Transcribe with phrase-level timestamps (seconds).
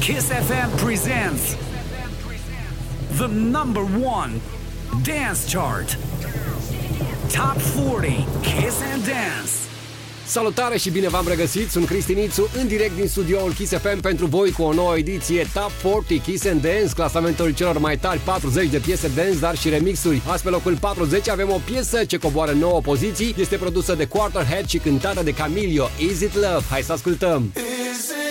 [0.00, 1.56] Kiss FM presents
[3.18, 4.40] the number one
[5.02, 5.96] dance chart.
[7.28, 9.50] Top 40 Kiss and Dance.
[10.26, 11.70] Salutare și bine v-am regăsit!
[11.70, 15.70] Sunt Cristi în direct din studioul Kiss FM pentru voi cu o nouă ediție Top
[15.92, 20.22] 40 Kiss and Dance, clasamentul celor mai tari 40 de piese dance, dar și remixuri.
[20.26, 24.68] Azi pe locul 40 avem o piesă ce coboară 9 poziții, este produsă de Quarterhead
[24.68, 26.64] și cântată de Camilio, Is It Love?
[26.70, 27.52] Hai să ascultăm!
[27.54, 28.27] Is it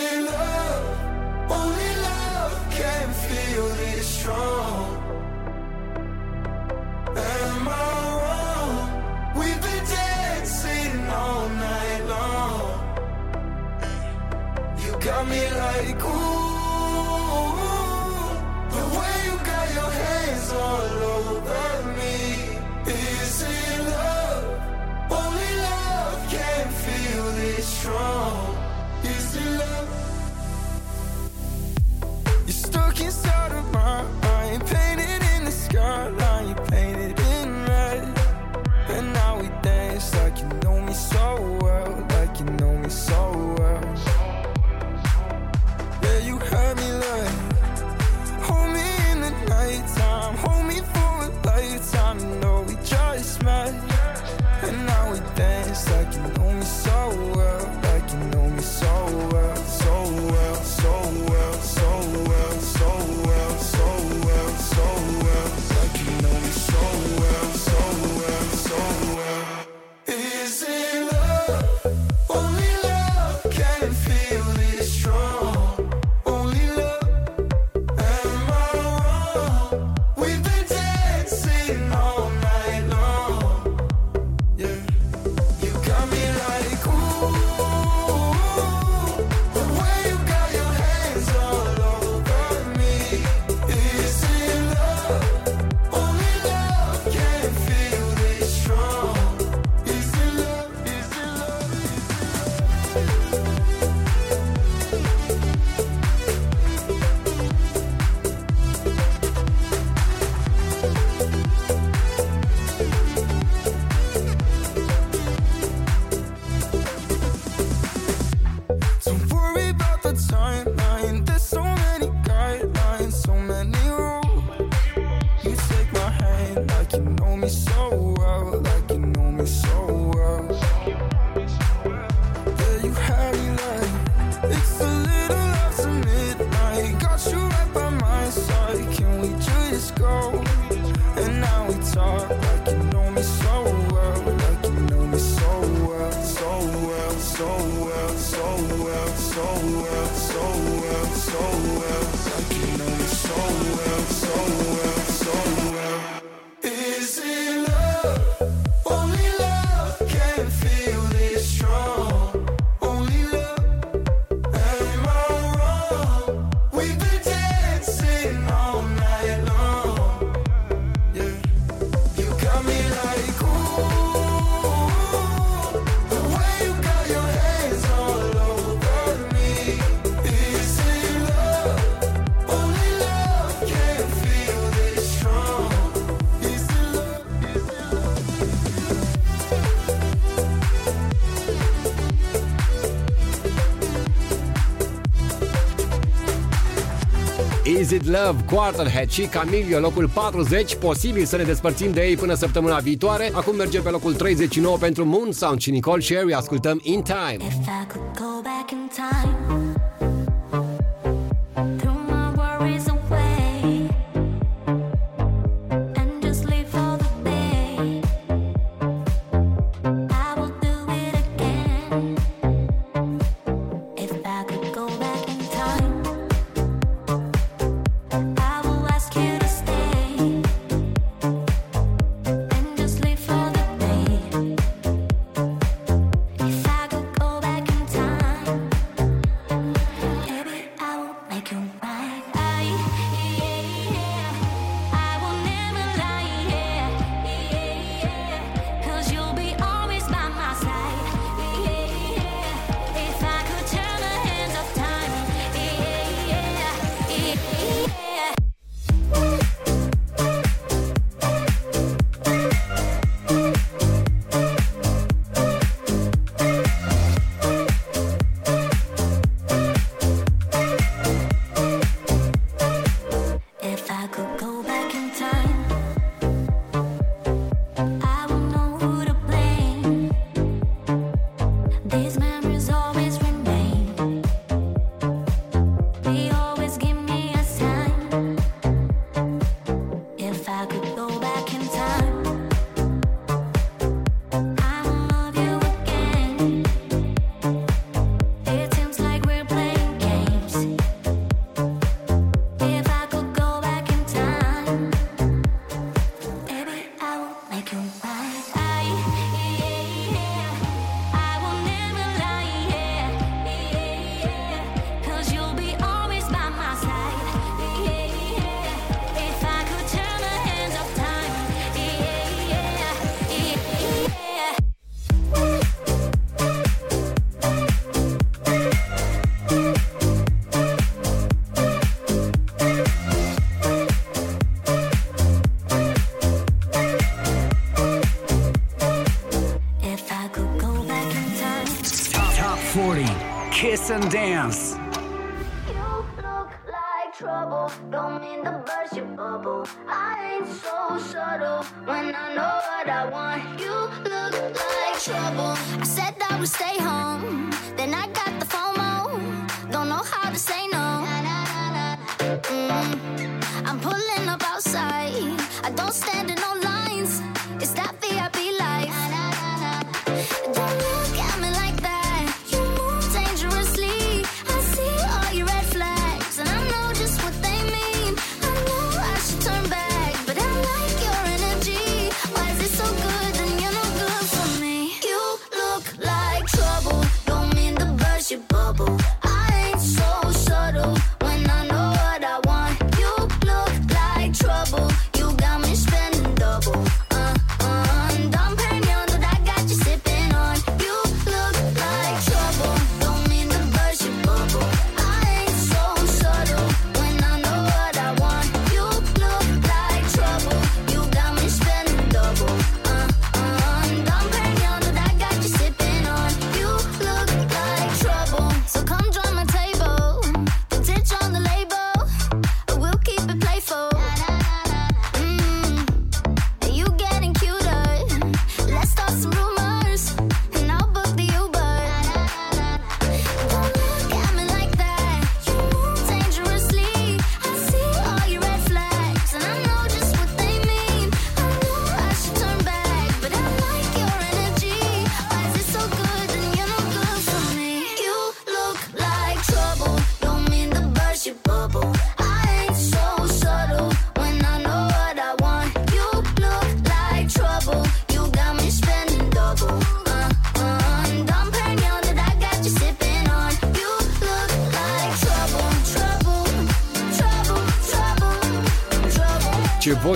[197.78, 202.34] Is It Love, Quarterhead și Camilio, locul 40, posibil să ne despărțim de ei până
[202.34, 203.30] săptămâna viitoare.
[203.32, 207.36] Acum mergem pe locul 39 pentru Moon Sound și Nicole Sherry, ascultăm In Time.
[207.36, 209.67] If I could go back in time.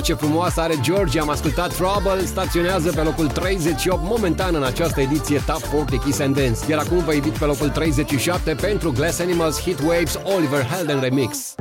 [0.02, 1.20] voce frumoasă are George.
[1.20, 6.36] Am ascultat Trouble, staționează pe locul 38 momentan în această ediție Top 40 Kiss and
[6.36, 6.58] Dance.
[6.68, 11.54] Iar acum vă invit pe locul 37 pentru Glass Animals Heat Waves Oliver Helden Remix.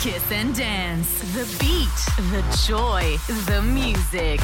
[0.00, 1.20] Kiss and dance.
[1.34, 4.40] The beat, the joy, the music.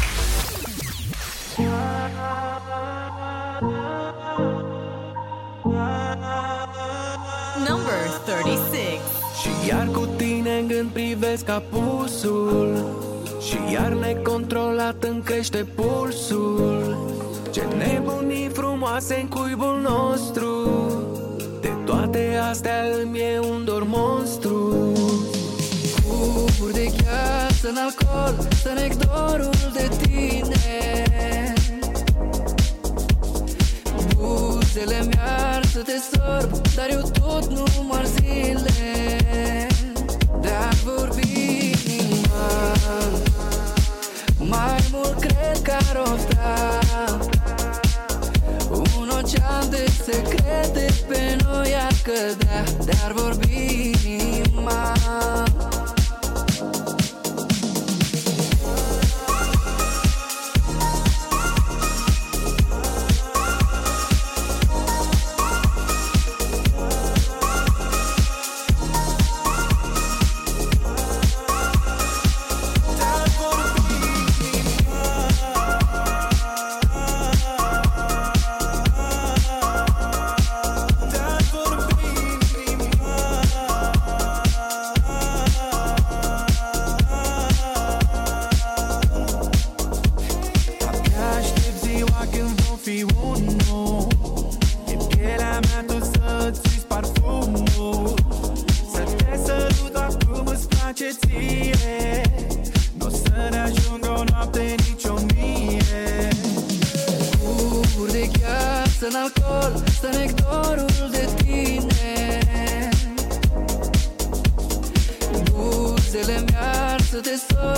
[117.37, 117.76] just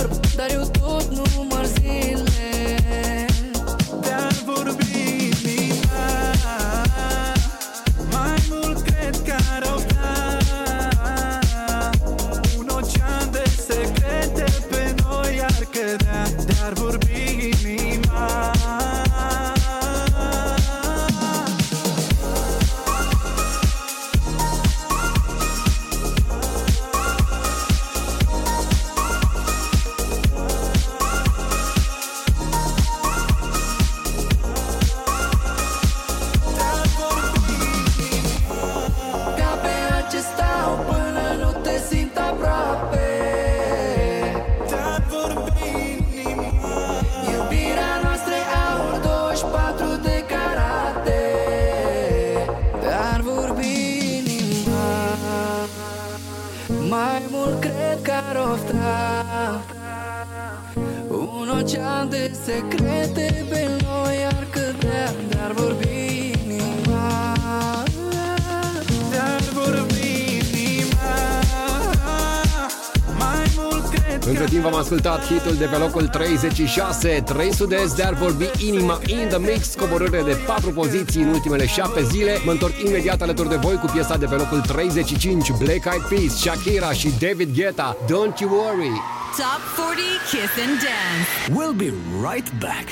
[74.99, 80.21] ascultat hitul de pe locul 36, 300 de ar vorbi inima in the mix, coborâre
[80.21, 82.37] de 4 poziții în ultimele 7 zile.
[82.45, 86.37] Mă întorc imediat alături de voi cu piesa de pe locul 35, Black Eyed Peas,
[86.37, 89.01] Shakira și David Guetta, Don't You Worry.
[89.37, 91.27] Top 40 Kiss and Dance.
[91.57, 91.93] We'll be
[92.29, 92.87] right back.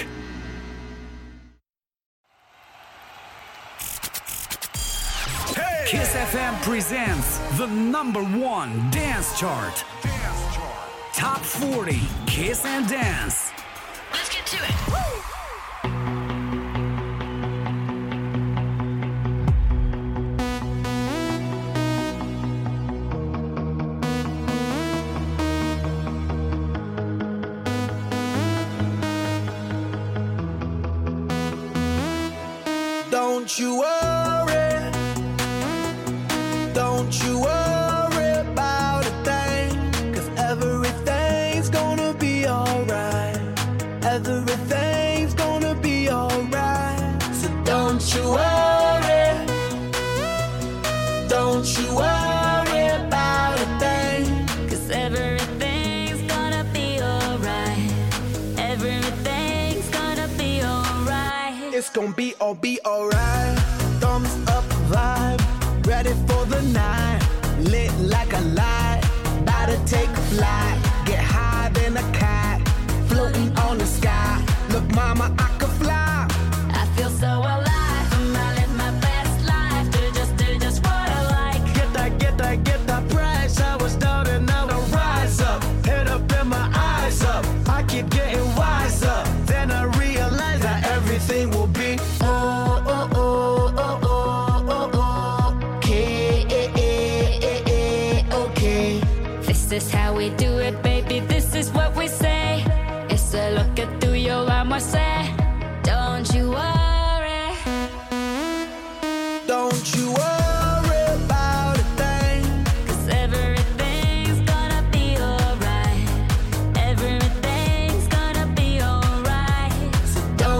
[5.56, 5.98] Hey!
[5.98, 8.22] Kiss FM presents the number
[8.58, 9.86] one dance chart.
[11.60, 12.00] 40.
[12.28, 13.37] Kiss and dance.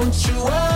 [0.08, 0.67] want you up.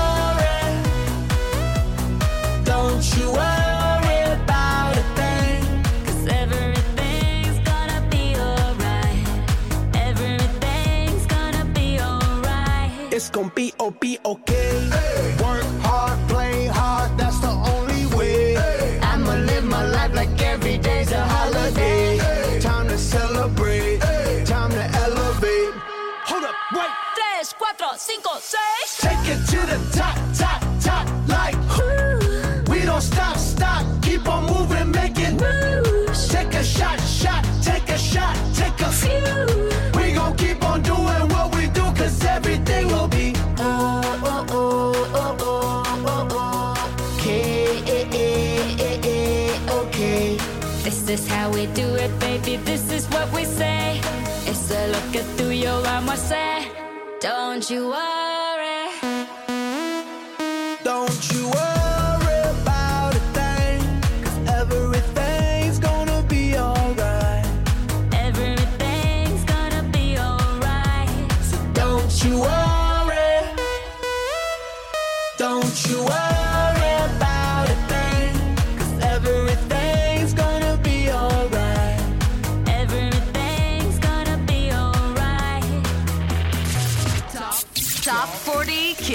[51.12, 52.56] This is how we do it, baby.
[52.56, 54.00] This is what we say.
[54.46, 56.72] It's a look at tuyo, vamos a say,
[57.20, 59.41] Don't you worry.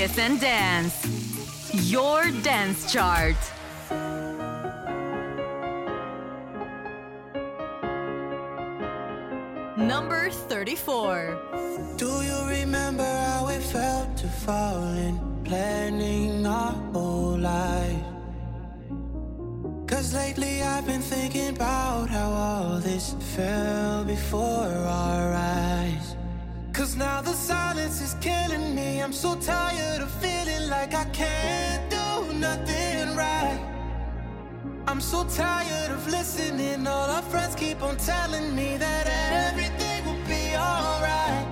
[0.06, 1.90] 40 Kiss and Dance.
[1.90, 3.36] Your dance chart.
[9.76, 11.38] Number 34.
[11.96, 18.04] Do you remember how it felt to fall in planning our whole life?
[19.86, 26.05] Cause lately I've been thinking about how all this fell before our eyes.
[26.76, 29.00] Cause now the silence is killing me.
[29.02, 33.58] I'm so tired of feeling like I can't do nothing right.
[34.86, 36.86] I'm so tired of listening.
[36.86, 41.45] All our friends keep on telling me that everything will be alright.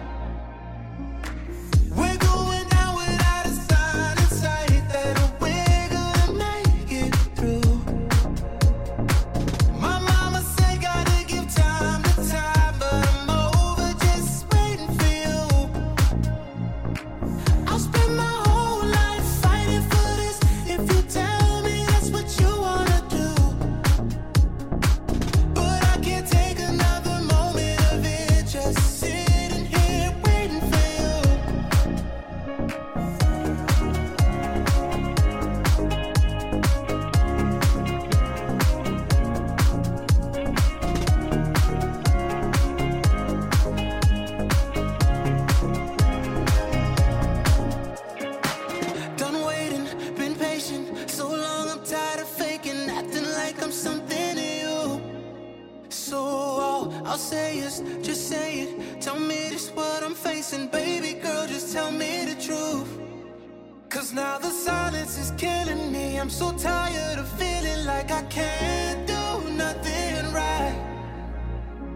[66.24, 70.74] I'm so tired of feeling like I can't do nothing right.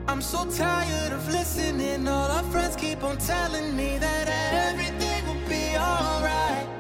[0.07, 2.07] I'm so tired of listening.
[2.07, 6.78] All our friends keep on telling me that everything will be alright.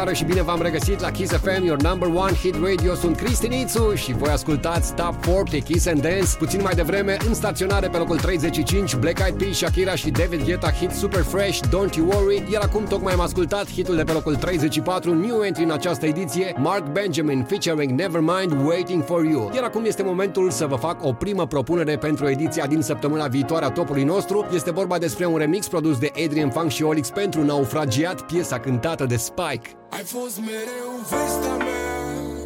[0.00, 2.94] Salutare și bine v-am regăsit la Kiss FM, your number one hit radio.
[2.94, 6.36] Sunt Cristi Nițu și voi ascultați Top 40 Kiss and Dance.
[6.38, 10.70] Puțin mai devreme, în staționare pe locul 35, Black Eyed Peas, Shakira și David Guetta,
[10.70, 12.42] hit Super Fresh, Don't You Worry.
[12.52, 16.54] Iar acum tocmai am ascultat hitul de pe locul 34, new entry în această ediție,
[16.58, 19.50] Mark Benjamin featuring Nevermind, Waiting For You.
[19.54, 23.64] Iar acum este momentul să vă fac o primă propunere pentru ediția din săptămâna viitoare
[23.64, 24.46] a topului nostru.
[24.54, 29.04] Este vorba despre un remix produs de Adrian Funk și Olix pentru Naufragiat, piesa cântată
[29.04, 29.70] de Spike.
[29.90, 31.98] Ai fost mereu vestea mea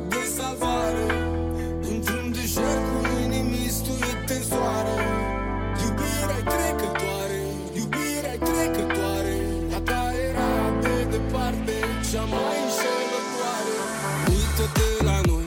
[0.09, 1.07] de salvare.
[1.92, 4.98] Într-un deșert cu inimi stuite soare.
[5.85, 7.40] Iubirea trecătoare,
[7.80, 9.37] iubirea trecătoare.
[9.76, 13.74] A ta era de departe și cea mai înșelătoare.
[14.28, 15.46] Uită-te la noi,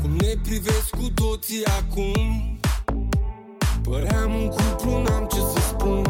[0.00, 2.58] cum ne privesc cu toții acum.
[3.82, 6.04] Păream un cuplu, n-am ce să spun.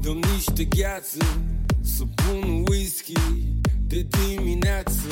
[0.00, 1.18] Dăm niște gheață,
[1.86, 3.12] să pun whisky
[3.86, 5.06] de dimineață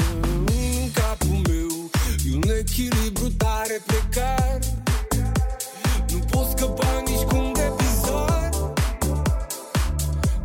[0.47, 1.91] În capul meu.
[2.31, 4.59] E un echilibru tare precar.
[6.13, 8.51] Nu pot scăpa nici cum de bizar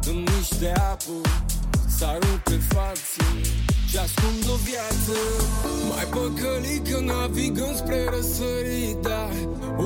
[0.02, 1.12] Dăm niște apă,
[1.98, 3.24] să arunc pe față
[3.90, 5.18] și ascund o viață
[5.90, 9.34] Mai păcălit că navigăm spre răsărit Dar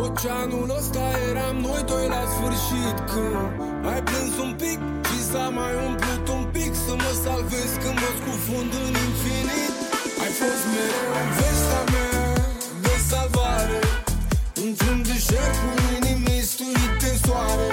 [0.03, 2.97] oceanul ăsta eram noi doi la sfârșit.
[3.11, 3.51] Când
[3.91, 8.11] ai plâns un pic și s-a mai umplut un pic Să mă salvez când mă
[8.19, 9.73] scufund în infinit.
[10.23, 12.23] Ai fost mereu vestea mea
[12.85, 13.79] de salvare
[14.65, 17.72] Într-un deșert cu inimi stuite în soare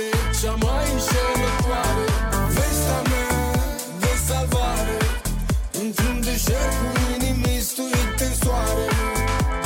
[0.00, 2.06] departe cea mai înșelătoare.
[2.54, 3.36] Vestea mea
[4.02, 4.96] de salvare.
[5.82, 8.86] Într-un deșert cu inimi stuite în soare.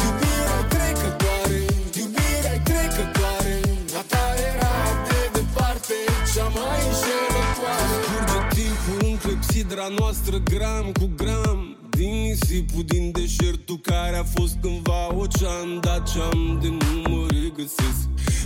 [0.05, 1.61] Iubirea trecătoare,
[2.01, 3.55] iubirea trecătoare.
[4.01, 4.77] A ta era
[5.09, 5.97] de departe
[6.33, 7.95] cea mai înșelătoare.
[8.09, 11.61] Curge timpul în clepsidra noastră gram cu gram.
[11.97, 15.69] Din nisipul din deșertul care a fost cândva ocean.
[15.81, 18.03] Dar ce-am de nu mă regăsesc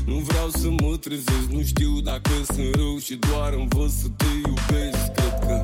[0.08, 4.24] Nu vreau să mă trezesc, nu știu dacă sunt rău Și doar învăț să te
[4.46, 5.12] iubesc.
[5.12, 5.62] Cred că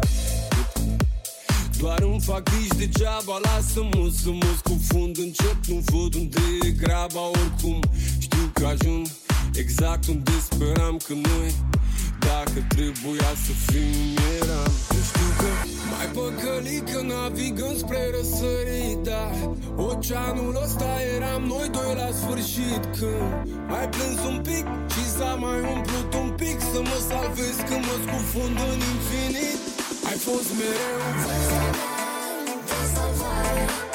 [1.78, 7.20] doar îmi fac griji degeaba Lasă-mă să mă scufund încet Nu văd unde e graba
[7.20, 7.80] Oricum
[8.18, 9.07] știu că ajung
[9.54, 11.50] exact unde speram că noi
[12.18, 14.72] Dacă trebuia să fim eram.
[14.94, 15.04] Eu știu că
[15.94, 19.35] mai păcălit că navigăm spre răsărit Dar
[19.76, 23.33] oceanul ăsta eram noi doi la sfârșit Când
[23.78, 27.96] ai plâns un pic și s-a mai umplut un pic Să mă salvez când mă
[28.04, 29.61] scufund în infinit.
[30.09, 30.98] Ai fost mereu.
[33.35, 33.93] Ai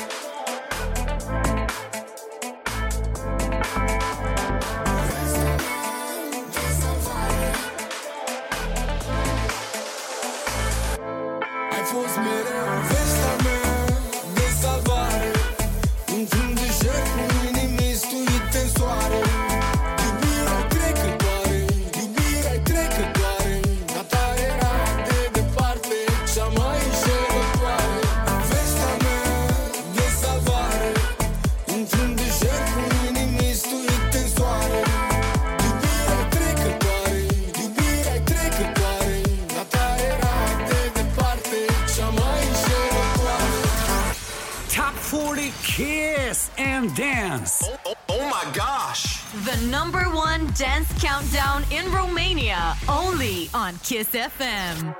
[53.79, 54.95] on Kiss FM.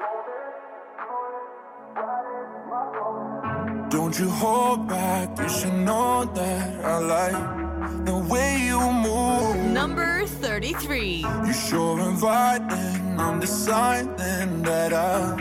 [3.89, 9.55] Don't you hold back, you should know that I like the way you move.
[9.73, 11.25] Number 33.
[11.45, 15.33] You sure inviting, I'm deciding that I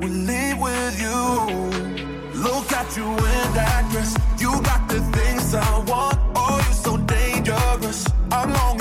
[0.00, 1.20] will leave with you.
[2.42, 6.18] Look at you in that dress, you got the things I want.
[6.36, 8.06] Oh, you're so dangerous.
[8.30, 8.73] I'm longing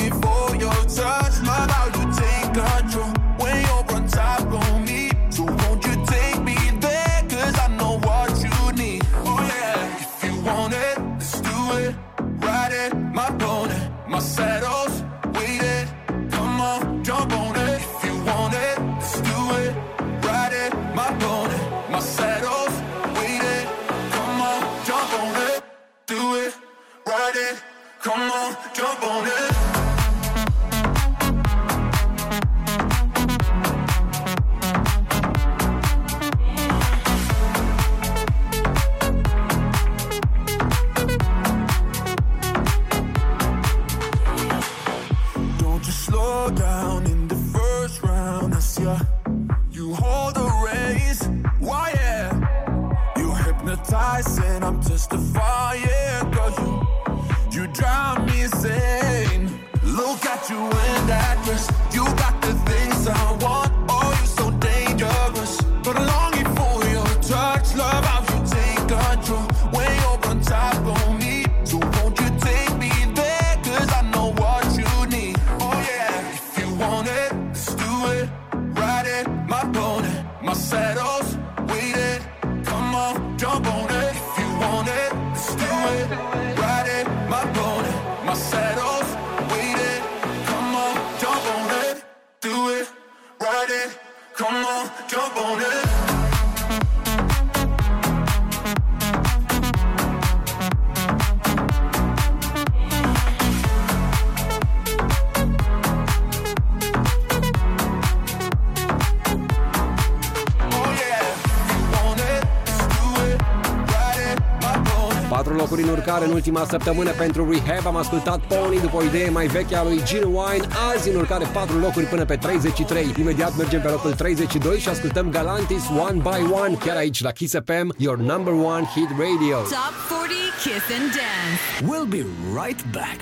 [116.23, 117.85] în ultima săptămână pentru Rehab.
[117.85, 120.67] Am ascultat Pony după o idee mai veche a lui Gene Wine.
[120.93, 123.13] Azi în urcare 4 locuri până pe 33.
[123.19, 126.73] Imediat mergem pe locul 32 și ascultăm Galantis One by One.
[126.73, 129.57] Chiar aici la Kiss FM, your number one hit radio.
[129.57, 131.61] Top 40 Kiss and Dance.
[131.89, 132.25] We'll be
[132.63, 133.19] right back.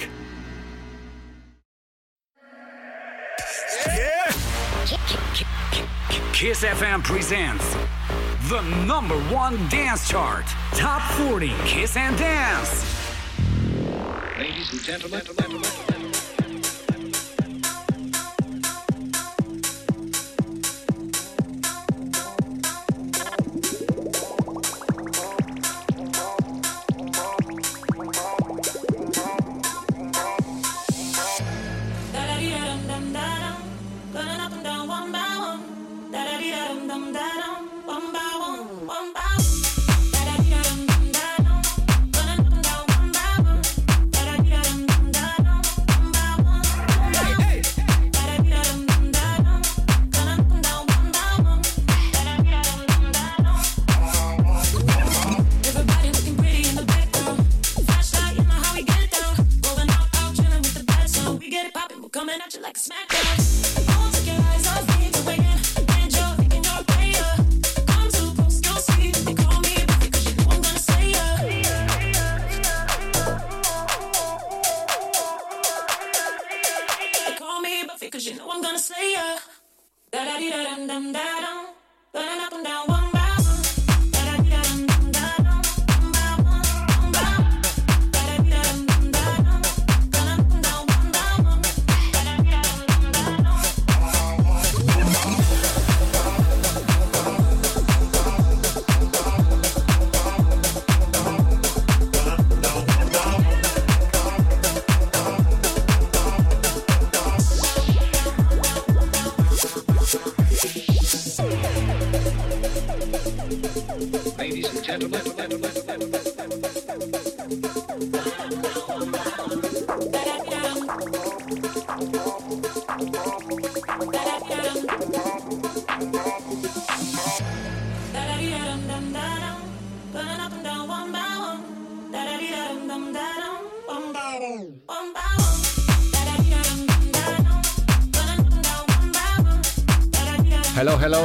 [6.33, 7.75] Kiss FM presents
[8.49, 10.45] the number one dance chart.
[10.73, 12.85] Top 40 Kiss and Dance.
[14.39, 15.21] Ladies and gentlemen.
[15.21, 15.90] gentlemen, gentlemen.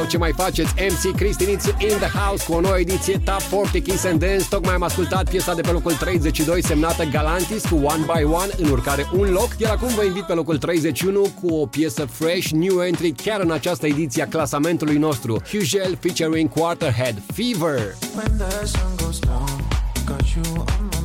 [0.07, 0.73] ce mai faceți?
[0.89, 4.45] MC Cristiniță in the house cu o nouă ediție Top 40 Kiss and Dance.
[4.49, 8.69] Tocmai am ascultat piesa de pe locul 32 semnată Galantis cu One by One în
[8.69, 9.49] urcare un loc.
[9.57, 13.51] Iar acum vă invit pe locul 31 cu o piesă fresh, new entry chiar în
[13.51, 15.41] această ediție a clasamentului nostru.
[15.51, 17.95] Hugel featuring Quarterhead Fever.
[18.15, 19.67] When the sun goes down,
[20.05, 20.96] got you on my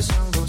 [0.00, 0.39] Cause I'm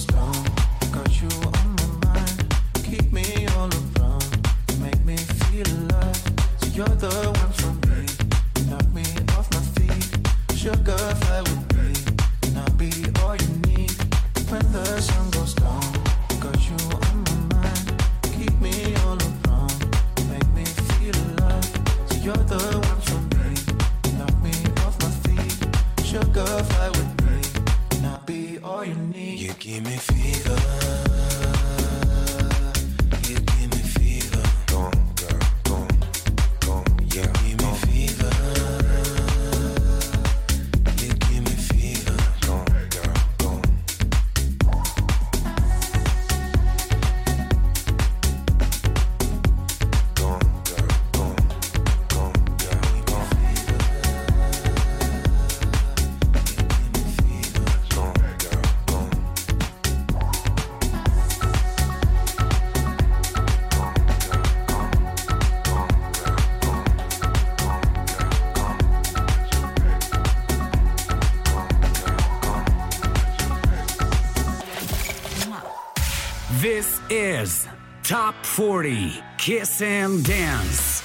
[78.82, 81.04] Party Kiss and Dance.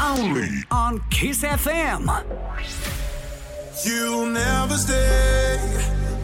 [0.00, 2.08] Only on Kiss FM.
[3.84, 5.58] You'll never stay.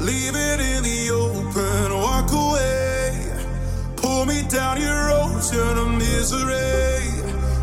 [0.01, 1.93] Leave it in the open.
[1.93, 3.12] Walk away.
[3.97, 7.05] Pull me down your ocean of misery.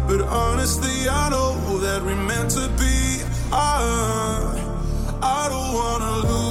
[0.07, 3.23] But honestly, I know that we're meant to be.
[3.51, 4.78] I,
[5.23, 6.45] I don't wanna lose.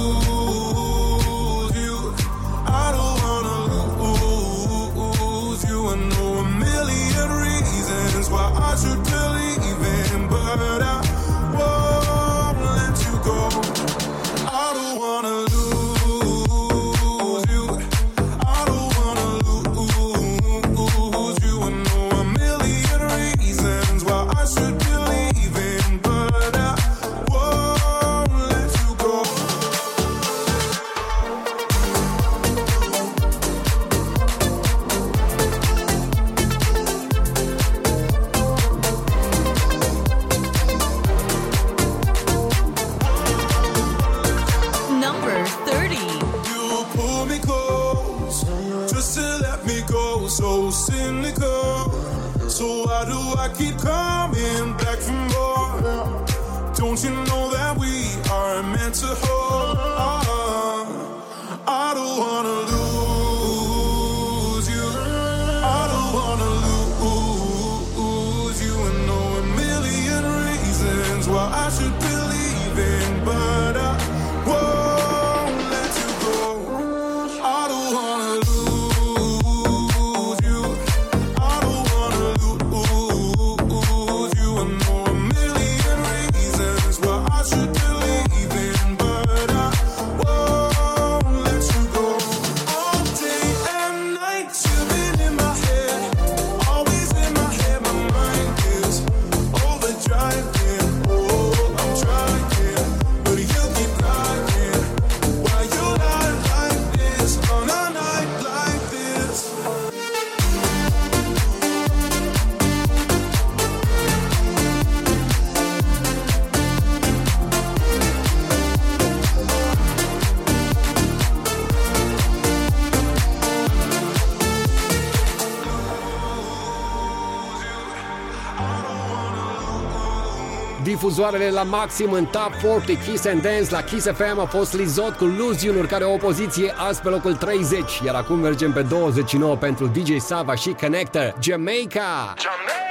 [131.05, 135.15] fuzoarele la maxim în Top 40 Kiss and Dance La Kiss FM a fost Lizot
[135.15, 139.55] cu Lose You Care o poziție azi pe locul 30 Iar acum mergem pe 29
[139.55, 141.35] pentru DJ Sava și Connector.
[141.41, 142.84] Jamaica, Jamaica!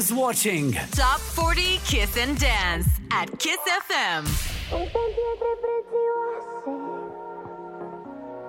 [0.00, 2.86] is watching Top 40 Kiss and Dance
[3.18, 4.24] at Kiss FM.
[4.78, 4.84] În
[5.16, 6.72] pietre prețioase,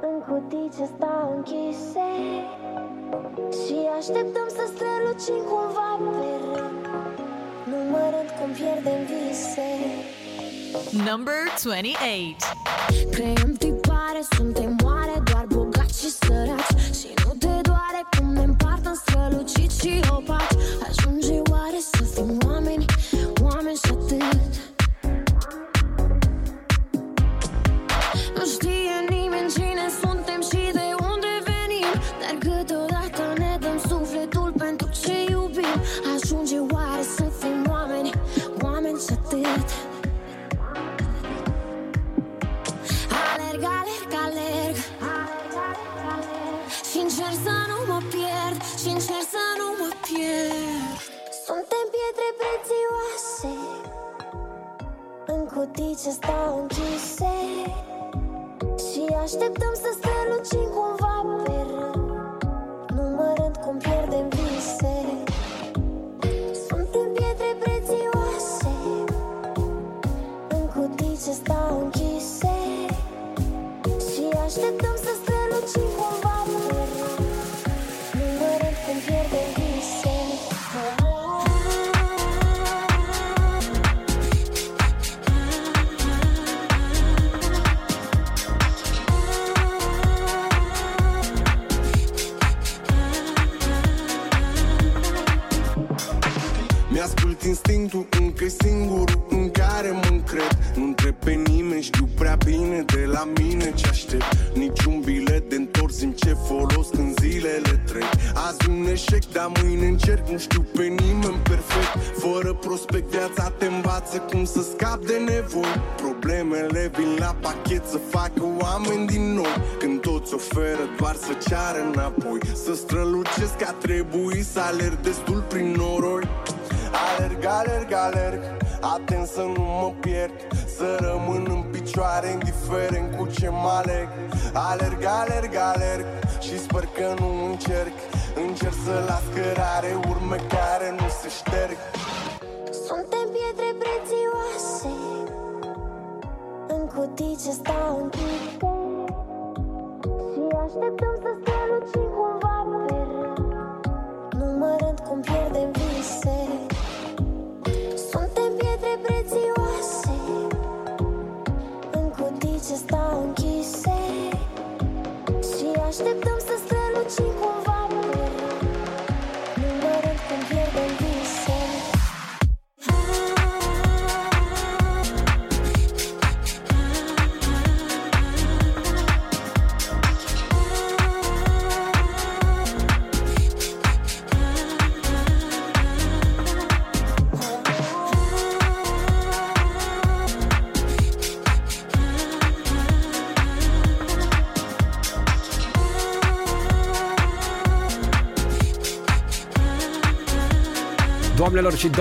[0.07, 2.09] în cutii stau închise
[3.61, 6.85] și așteptăm să strălucim cumva pe rând,
[7.71, 9.71] numărând cum pierdem vise.
[11.09, 14.75] Number 28 Creăm tipare, suntem
[19.53, 20.47] ci ci opat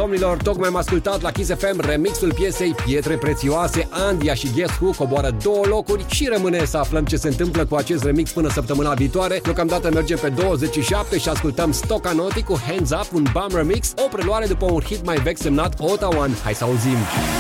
[0.01, 4.91] domnilor, tocmai am ascultat la Kiss FM remixul piesei Pietre Prețioase, Andia și Guess Who
[4.91, 8.95] coboară două locuri și rămâne să aflăm ce se întâmplă cu acest remix până săptămâna
[8.95, 9.41] viitoare.
[9.43, 14.47] Deocamdată mergem pe 27 și ascultăm Stocanoti cu Hands Up, un bum remix, o preluare
[14.47, 16.33] după un hit mai vechi semnat Ota One.
[16.43, 16.91] Hai să auzim!
[16.91, 17.40] Hey!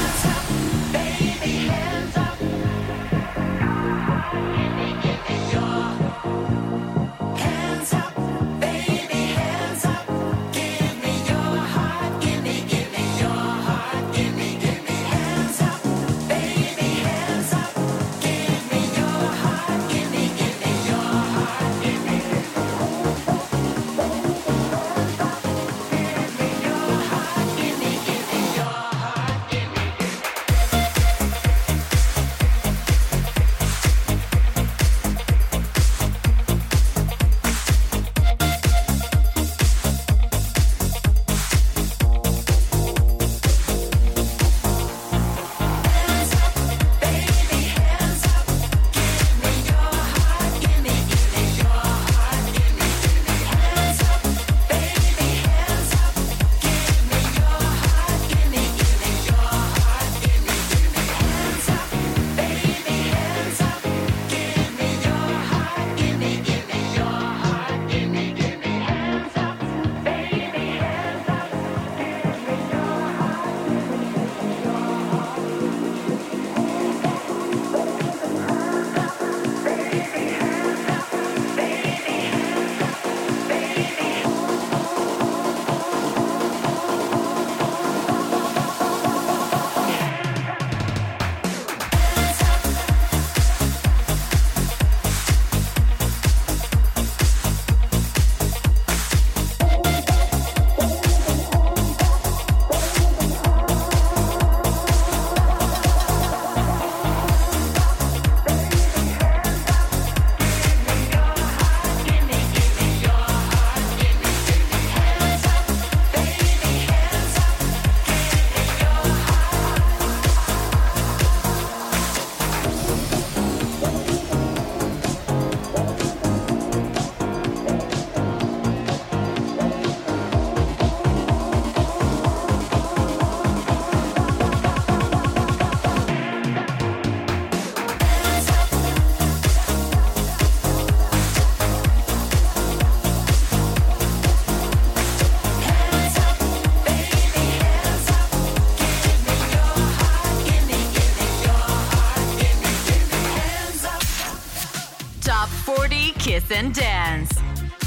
[156.50, 157.30] Kiss and Dance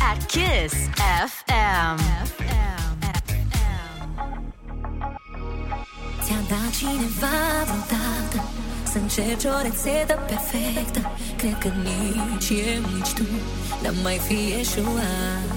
[0.01, 0.73] at Kiss
[1.27, 1.97] FM.
[6.23, 8.49] Ți-a dat cineva vreodată
[8.83, 13.23] Să încerci o rețetă perfectă Cred că nici eu, nici tu
[13.83, 15.49] N-am mai fi eșuat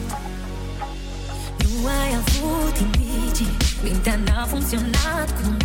[1.59, 5.56] Nu ai avut indicii Mintea n-a funcționat cum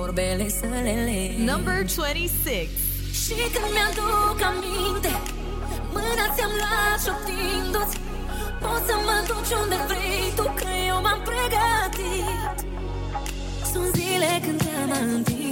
[0.00, 2.68] Vorbele să le legi Number 26.
[3.20, 5.12] Și când mi-aduc aminte
[5.94, 7.96] Mâna ți-am luat șoptindu-ți
[8.62, 12.56] Poți să mă duci unde vrei tu Că eu m-am pregătit.
[13.72, 15.45] Sunt zile când te-am întinde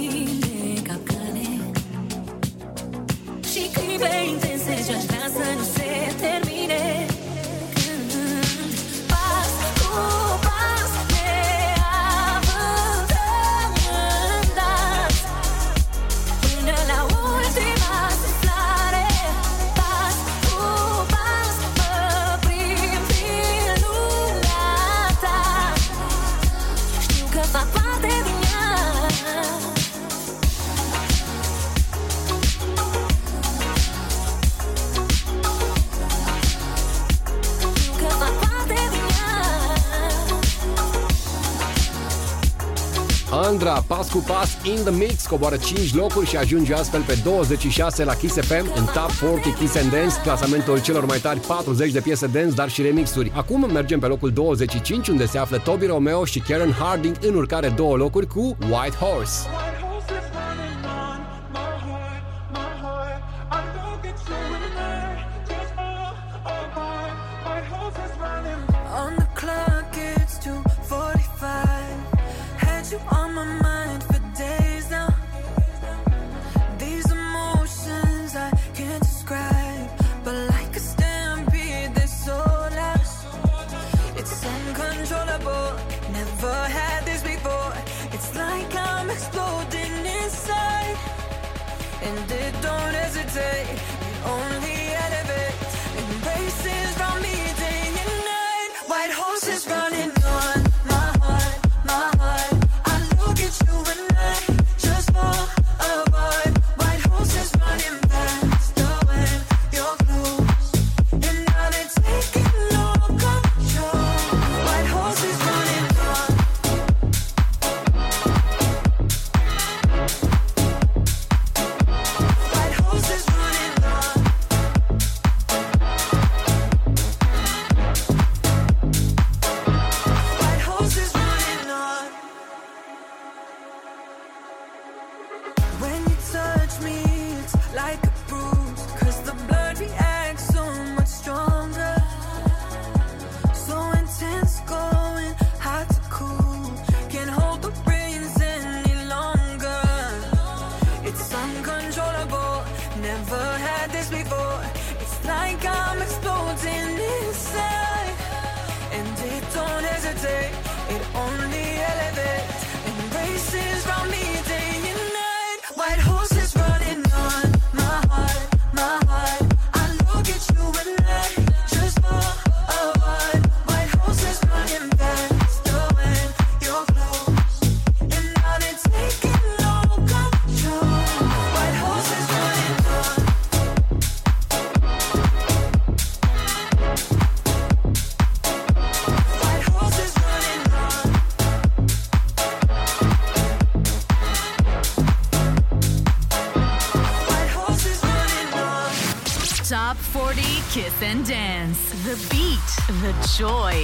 [44.65, 48.85] in the mix, coboară 5 locuri și ajunge astfel pe 26 la Kiss FM în
[48.85, 52.81] Top 40 Kiss and Dance, clasamentul celor mai tari 40 de piese dance, dar și
[52.81, 53.31] remixuri.
[53.35, 57.69] Acum mergem pe locul 25, unde se află Toby Romeo și Karen Harding în urcare
[57.69, 59.47] două locuri cu White Horse.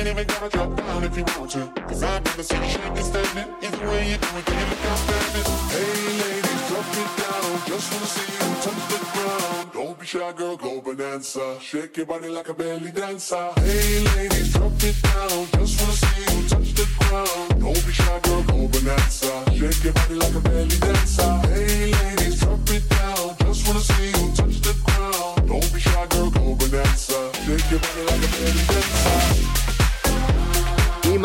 [0.00, 1.66] Ain't even gotta drop down if you want to.
[1.88, 3.48] Cause I've never seen you shaking standing.
[3.62, 5.46] Either way you do it, can you look outstanding?
[5.74, 7.50] Hey, ladies, drop it down.
[7.70, 9.72] Just wanna see you touch the ground.
[9.72, 11.58] Don't be shy, girl, go bonanza.
[11.60, 13.52] Shake your body like a belly dancer.
[13.56, 15.46] Hey, ladies, drop it down.
[15.58, 17.60] Just wanna see you touch the ground.
[17.60, 19.32] Don't be shy, girl, go bonanza.
[19.52, 20.59] Shake your body like a belly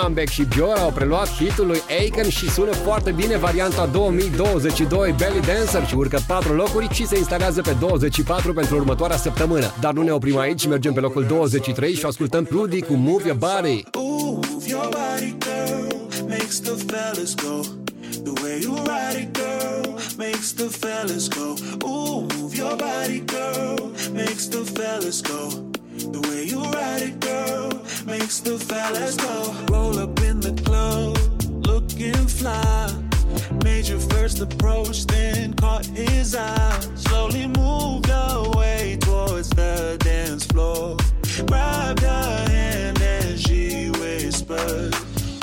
[0.06, 5.16] Iman Beck și Bior au preluat hitul lui Aiken și sună foarte bine varianta 2022
[5.18, 9.74] Belly Dancer și urcă 4 locuri și se instalează pe 24 pentru următoarea săptămână.
[9.80, 13.38] Dar nu ne oprim aici, mergem pe locul 23 și ascultăm Prudy cu Move Your
[13.38, 13.84] Body.
[13.96, 17.60] Move your body, girl, makes the fellas go.
[18.24, 21.54] The way you ride it, girl, makes the fellas go.
[21.88, 25.74] Ooh, move your body, girl, makes the fellas go.
[26.12, 27.70] The way you ride it, girl,
[28.06, 29.56] makes the fellas go.
[29.72, 31.18] Roll up in the club,
[31.66, 32.94] looking fly.
[33.64, 36.80] Made your first approach, then caught his eye.
[36.96, 40.98] Slowly moved your way towards the dance floor.
[41.48, 44.94] Grabbed her hand and she whispered,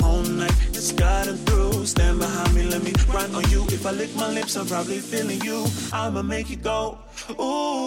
[0.03, 1.85] All night, it's gotten through.
[1.85, 3.63] Stand behind me, let me run on you.
[3.69, 5.65] If I lick my lips, I'm probably feeling you.
[5.91, 6.97] I'ma make it go.
[7.31, 7.85] Ooh,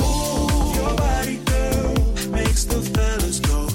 [0.76, 1.40] your body,
[2.56, 3.66] makes the fellas go.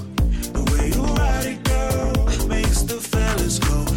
[0.53, 3.90] The way you ride it, girl, makes the fellas go.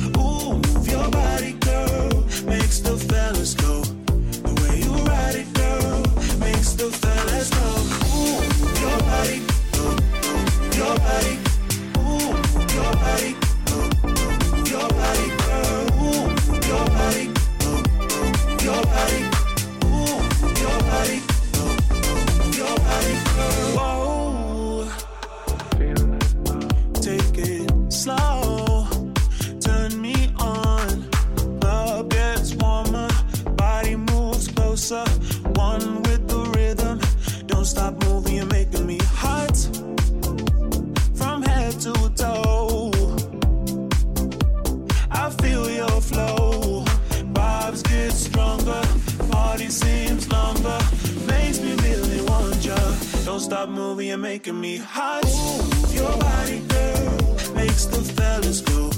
[53.95, 55.23] Moving, you're making me hot.
[55.23, 58.89] Move your body, girl, makes the fellas go.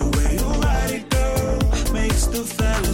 [0.00, 2.91] The way you ride it, girl, makes the fellas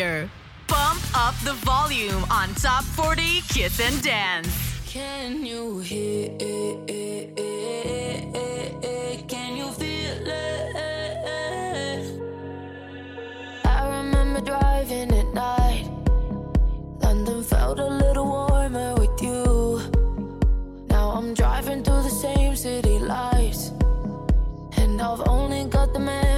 [0.00, 4.48] Bump up the volume on Top 40 Kiss and Dance.
[4.86, 7.36] Can you hear it?
[9.28, 10.76] Can you feel it?
[13.66, 15.90] I remember driving at night.
[17.02, 19.82] London felt a little warmer with you.
[20.88, 23.72] Now I'm driving through the same city lights.
[24.78, 26.29] And I've only got the man.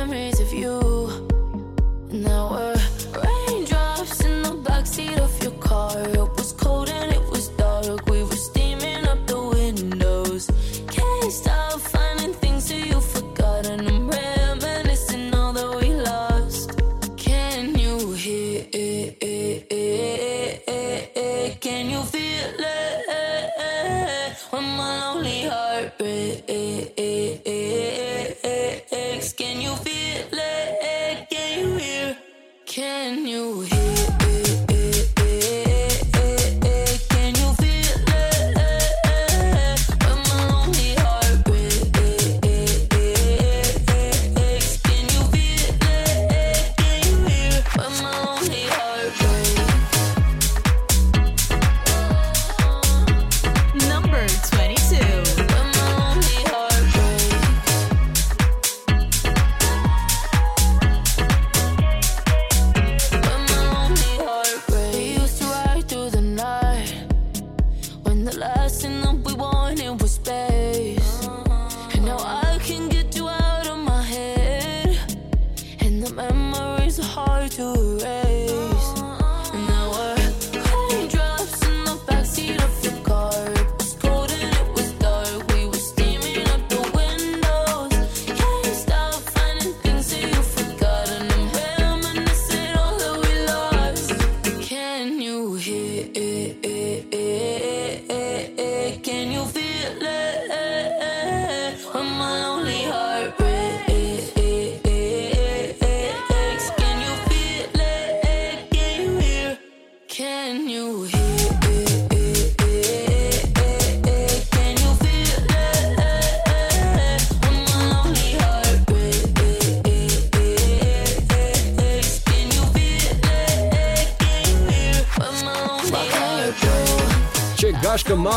[6.08, 6.31] your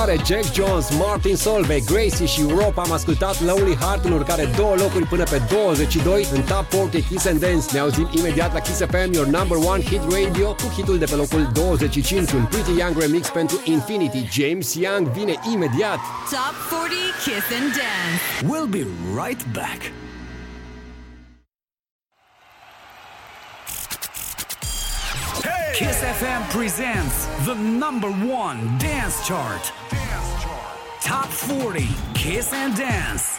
[0.05, 4.75] urmare, Jack Jones, Martin Solveig, Gracie și Europa am ascultat Lonely Heart în urcare două
[4.75, 7.65] locuri până pe 22 în Top 40 Kiss and Dance.
[7.73, 11.15] Ne auzim imediat la Kiss FM, your number one hit radio cu hitul de pe
[11.15, 14.27] locul 25, un Pretty Young remix pentru Infinity.
[14.31, 15.99] James Young vine imediat.
[16.29, 18.21] Top 40 Kiss and Dance.
[18.49, 18.85] We'll be
[19.23, 20.04] right back.
[26.55, 29.73] presents the number one dance chart.
[29.89, 31.01] Dance chart.
[31.01, 33.34] Top 40 Kiss and Dance.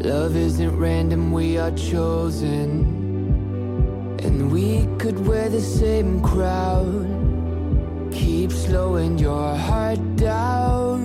[0.00, 2.84] Love isn't random, we are chosen
[4.22, 11.00] And we could wear the same crown Keep slowing your heart down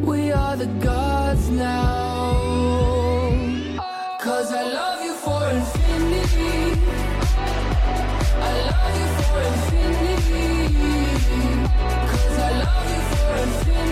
[0.00, 2.00] We are the gods now
[4.20, 6.78] Cause I love you for infinity.
[8.36, 10.48] I love you for infinity.
[12.12, 13.89] Cause I love you for infinity.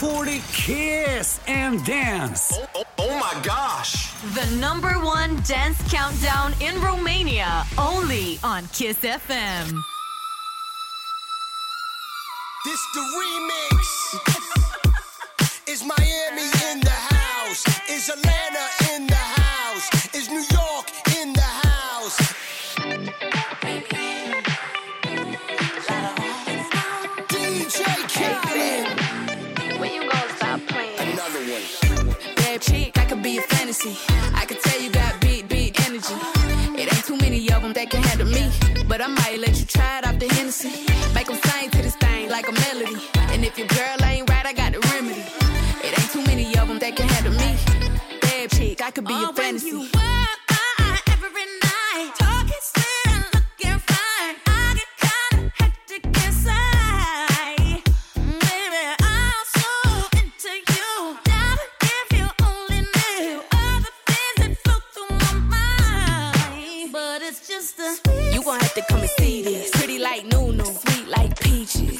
[0.00, 2.52] 40 Kiss and Dance.
[2.54, 3.99] Oh, oh, oh my gosh.
[4.20, 9.82] The number one dance countdown in Romania, only on Kiss FM.
[12.66, 13.80] This the remix.
[15.72, 17.64] Is Miami in the house?
[17.88, 18.79] Is Atlanta
[33.70, 36.14] I could tell you got big, big energy.
[36.74, 38.50] It ain't too many of them that can handle me.
[38.88, 40.86] But I might let you try it off the Hennessy.
[41.14, 43.00] Make them sing to this thing like a melody.
[43.32, 45.22] And if your girl ain't right, I got the remedy.
[45.86, 47.56] It ain't too many of them that can handle me.
[48.20, 49.88] Bad chick, I could be a fantasy.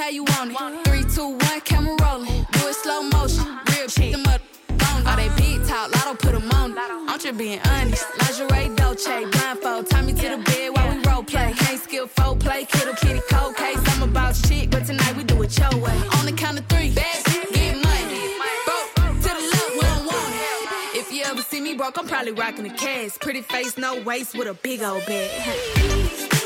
[0.00, 0.88] How you want it.
[0.88, 2.46] Three, two, one, camera rolling.
[2.52, 3.44] Do it slow motion.
[3.70, 4.12] Real shit.
[4.12, 4.40] Them up
[5.06, 6.74] all they big talk, lotto put them on.
[6.78, 8.04] I'm just being honest.
[8.18, 9.90] Lingerie, Dolce, blindfold.
[9.90, 11.52] Tie me to the bed while we role play.
[11.56, 13.78] Can't skill foul play, kittle kitty cold case.
[13.88, 15.96] I'm about shit, but tonight we do it your way.
[16.18, 18.34] On the count of three, bad get money.
[18.66, 20.98] Broke to the left, we don't want it.
[20.98, 23.18] If you ever see me broke, I'm probably rocking the cash.
[23.20, 26.36] Pretty face, no waist, with a big old bag.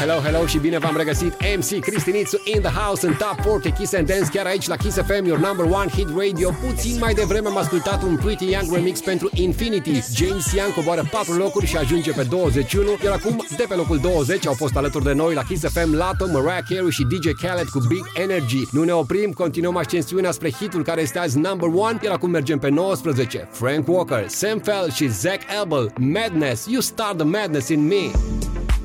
[0.00, 3.92] Hello, hello și bine v-am regăsit MC Cristinițu in the house în Top 40 Kiss
[3.92, 6.50] and Dance chiar aici la Kiss FM, your number one hit radio.
[6.66, 10.02] Puțin mai devreme am ascultat un Pretty Young remix pentru Infinity.
[10.14, 14.46] James Young coboară 4 locuri și ajunge pe 21, iar acum de pe locul 20
[14.46, 17.78] au fost alături de noi la Kiss FM Lato, Mariah Carey și DJ Khaled cu
[17.88, 18.62] Big Energy.
[18.70, 22.58] Nu ne oprim, continuăm ascensiunea spre hitul care este azi number one, iar acum mergem
[22.58, 23.48] pe 19.
[23.50, 28.10] Frank Walker, Sam Fell și Zach Abel, Madness, You Start the Madness in Me.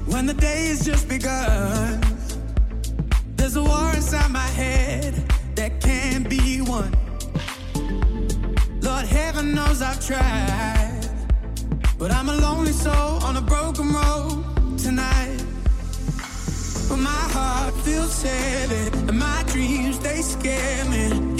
[0.08, 2.00] When the day has just begun,
[3.36, 5.14] there's a war inside my head
[5.56, 6.92] that can't be won.
[8.82, 11.10] Lord, heaven knows I've tried,
[11.98, 15.44] but I'm a lonely soul on a broken road tonight.
[16.88, 21.35] But my heart feels heavy, and my dreams they scare me.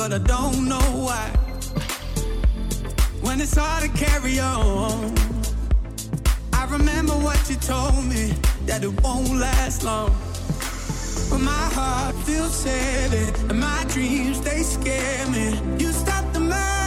[0.00, 1.28] but I don't know why.
[3.20, 5.14] When it's hard to carry on,
[6.54, 8.32] I remember what you told me
[8.64, 10.10] that it won't last long.
[11.28, 15.46] But my heart feels heavy, and my dreams they scare me.
[15.78, 16.79] You stopped the man.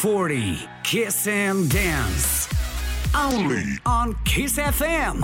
[0.00, 2.48] 40 Kiss and Dance.
[3.14, 5.20] Only on Kiss FM.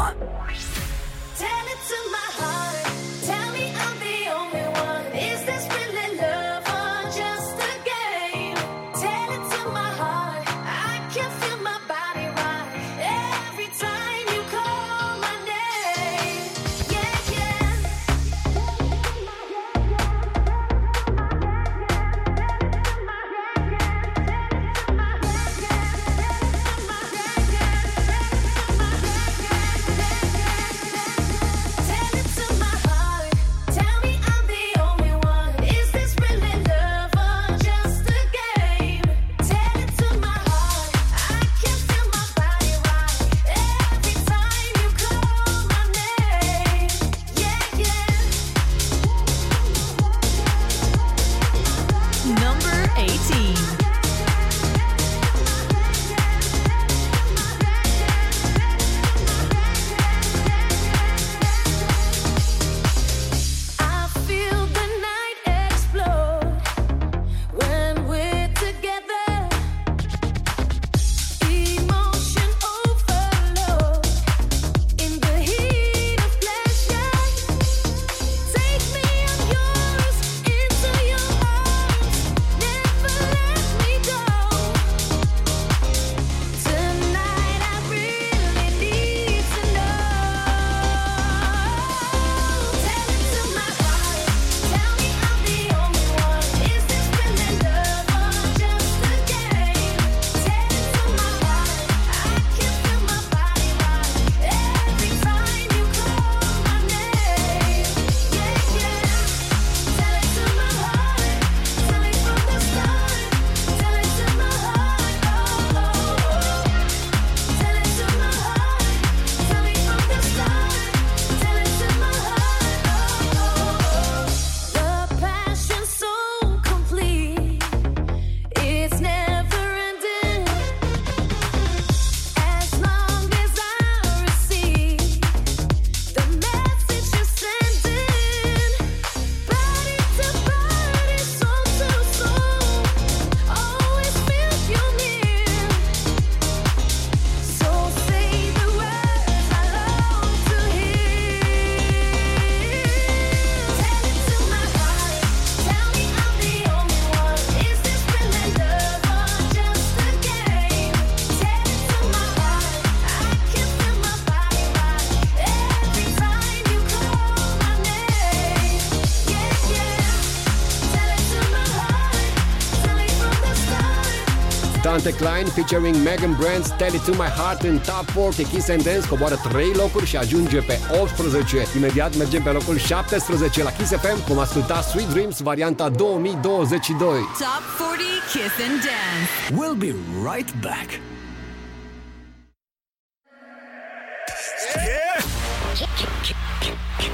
[175.06, 178.82] Dante Klein featuring Megan Brands Tell It To My Heart în Top 40 Kiss and
[178.82, 181.66] Dance coboară 3 locuri și ajunge pe 18.
[181.76, 184.24] Imediat mergem pe locul 17 la Kiss FM.
[184.26, 187.08] Vom asculta Sweet Dreams varianta 2022.
[187.38, 189.30] Top 40 Kiss and Dance.
[189.56, 189.94] We'll be
[190.30, 191.00] right back.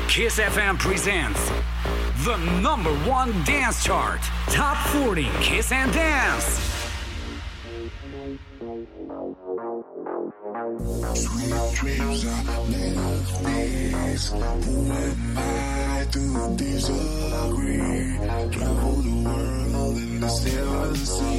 [0.06, 1.50] Kiss FM presents
[2.24, 4.20] the number one dance chart.
[4.48, 6.71] Top 40 Kiss and Dance.
[11.82, 14.28] dreams are limitless.
[14.30, 16.22] Who am I to
[16.56, 18.18] disagree?
[18.52, 21.31] Travel the world in the seven seas.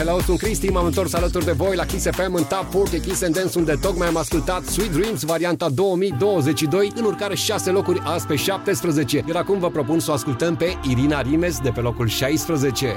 [0.00, 3.06] Hello, hello, sunt Cristi, m-am întors alături de voi la Kiss FM în Top 40
[3.06, 8.00] Kiss and Dance, unde tocmai am ascultat Sweet Dreams, varianta 2022, în urcare 6 locuri
[8.04, 9.24] azi pe 17.
[9.28, 12.96] Iar acum vă propun să o ascultăm pe Irina Rimes de pe locul 16.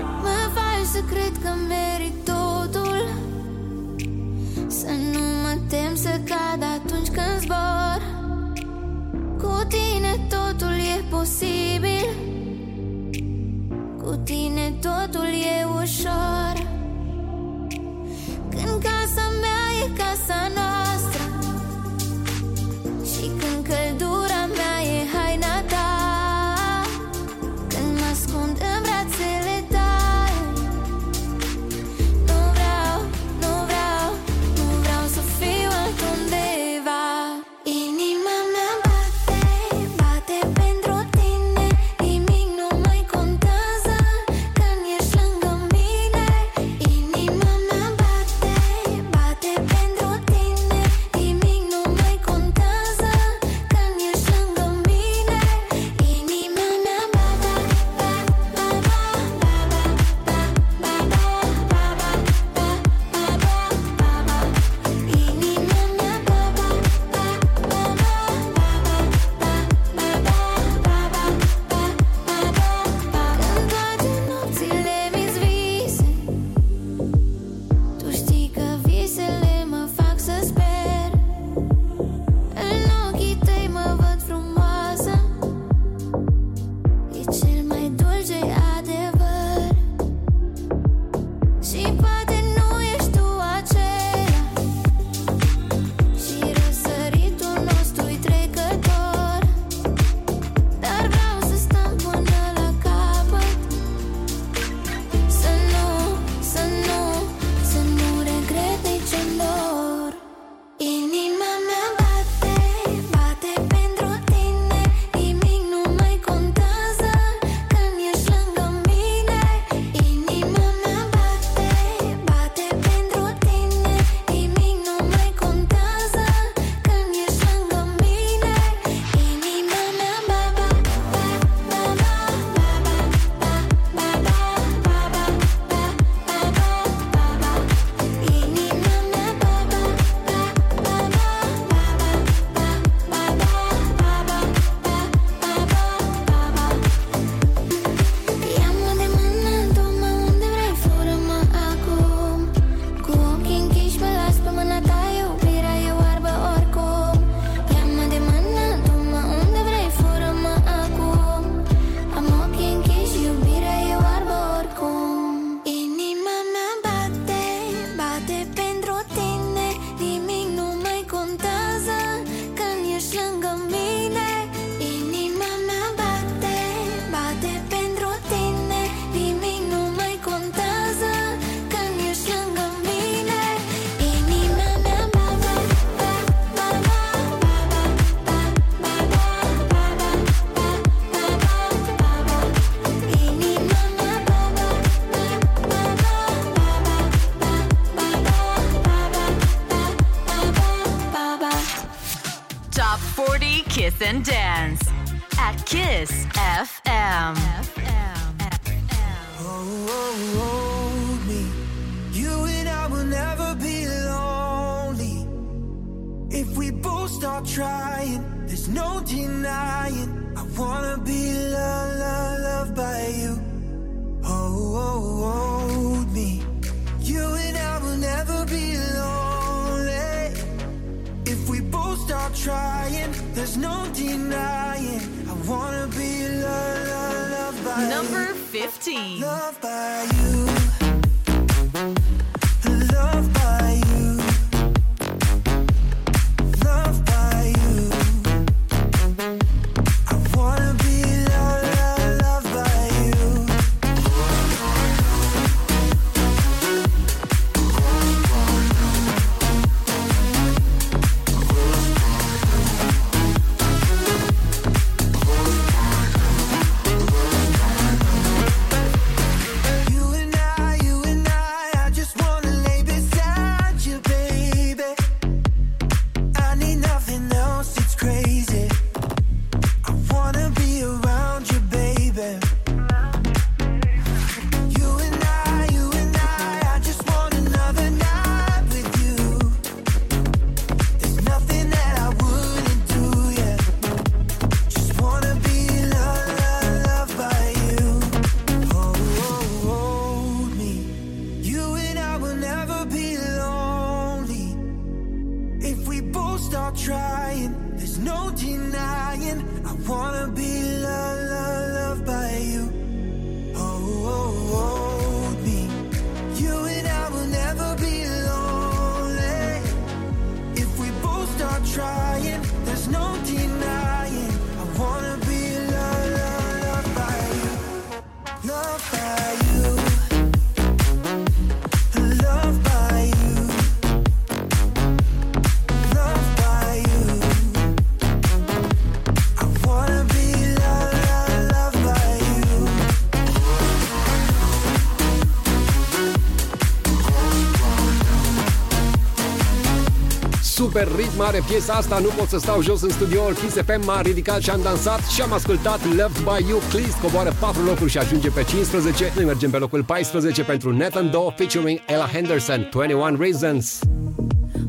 [350.95, 354.41] ritm are piesa asta Nu pot să stau jos în studioul Kiss FM M-a ridicat
[354.41, 356.59] și am dansat și am ascultat Loved by You.
[356.69, 361.11] Please Coboară 4 locuri și ajunge pe 15 Noi mergem pe locul 14 pentru Nathan
[361.11, 363.79] Doe Featuring Ella Henderson 21 Reasons.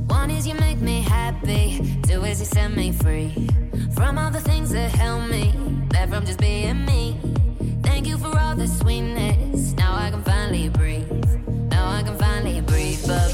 [0.08, 3.46] One is you make me happy Two is you set me free.
[3.94, 5.54] From all the things that help me
[5.88, 7.02] That from just being me.
[7.82, 11.10] Thank you for all the sweetness Now I can finally breathe.
[11.74, 13.33] Now I can finally breathe but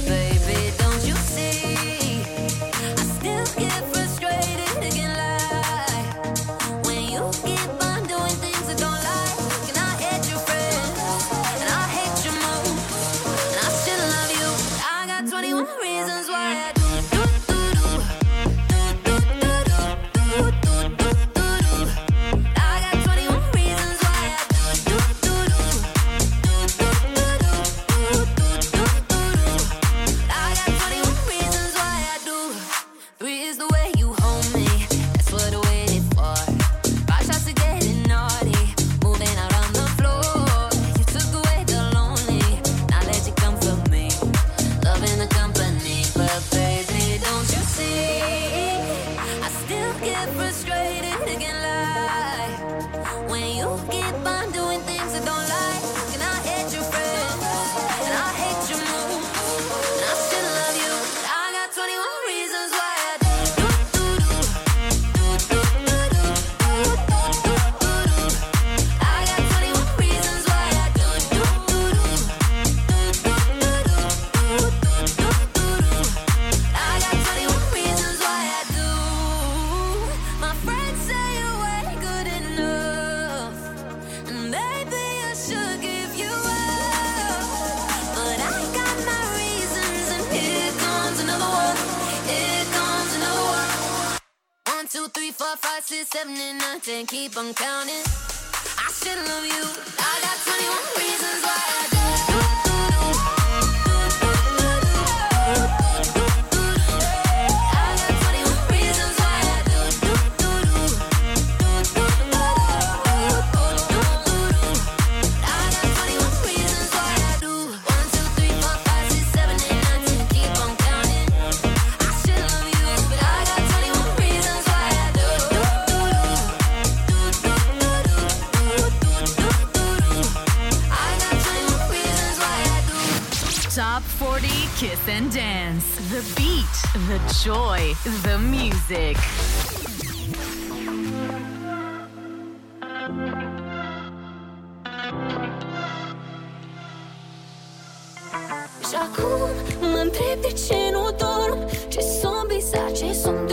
[153.01, 153.50] 谁送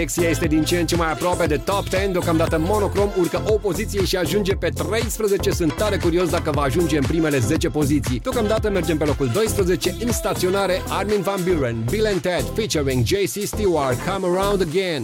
[0.00, 3.52] Alexia este din ce în ce mai aproape de top 10, deocamdată Monocrom urcă o
[3.52, 5.50] poziție și ajunge pe 13.
[5.50, 8.20] Sunt tare curios dacă va ajunge în primele 10 poziții.
[8.20, 13.44] Deocamdată mergem pe locul 12 în staționare Armin Van Buren, Bill and Ted featuring JC
[13.44, 15.02] Stewart, Come Around Again.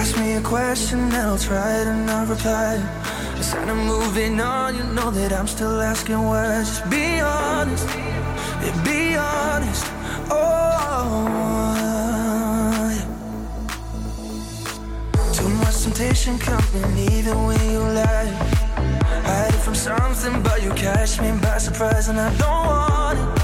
[0.00, 2.72] Ask me a question and I'll try to not reply.
[3.36, 6.68] Just kind of moving on, you know that I'm still asking words.
[6.68, 7.86] Just be honest,
[8.84, 9.84] be honest.
[10.30, 11.41] Oh.
[15.94, 18.24] temptation coming even when you lie.
[19.24, 23.41] Hiding from something, but you catch me by surprise, and I don't want it.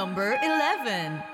[0.00, 1.29] Number 11.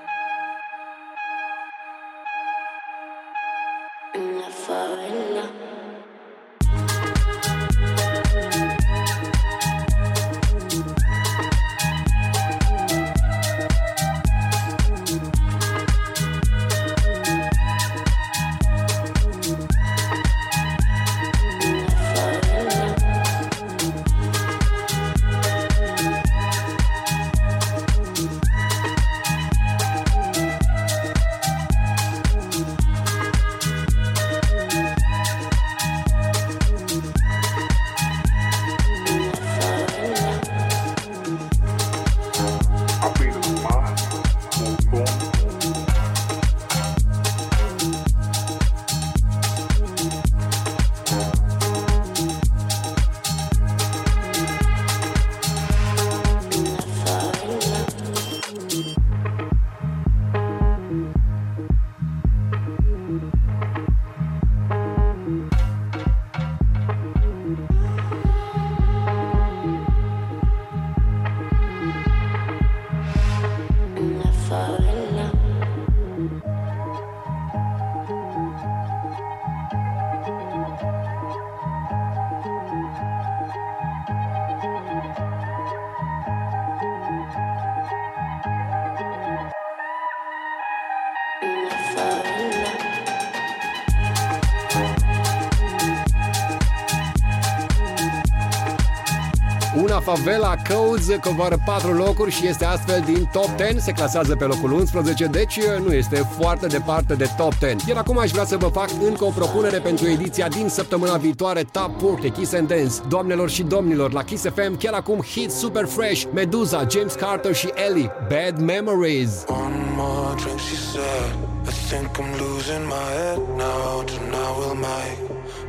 [100.07, 104.71] Favela Codes coboară 4 locuri și este astfel din top 10, se clasează pe locul
[104.71, 107.75] 11, deci nu este foarte departe de top 10.
[107.87, 111.63] Iar acum aș vrea să vă fac încă o propunere pentru ediția din săptămâna viitoare
[111.71, 112.93] Top 40 Kiss and Dance.
[113.07, 117.69] Doamnelor și domnilor, la Kiss FM chiar acum hit super fresh, Meduza, James Carter și
[117.87, 119.43] Ellie, Bad Memories.
[119.47, 121.31] One more drink, she said.
[121.69, 124.03] I think I'm losing my head now.
[124.03, 125.17] Tonight we'll make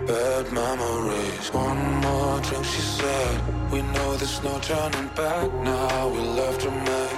[0.06, 1.44] bad memories.
[1.52, 3.57] One more drink, she said.
[3.70, 6.08] We know there's no turning back now.
[6.08, 7.17] We'll have to make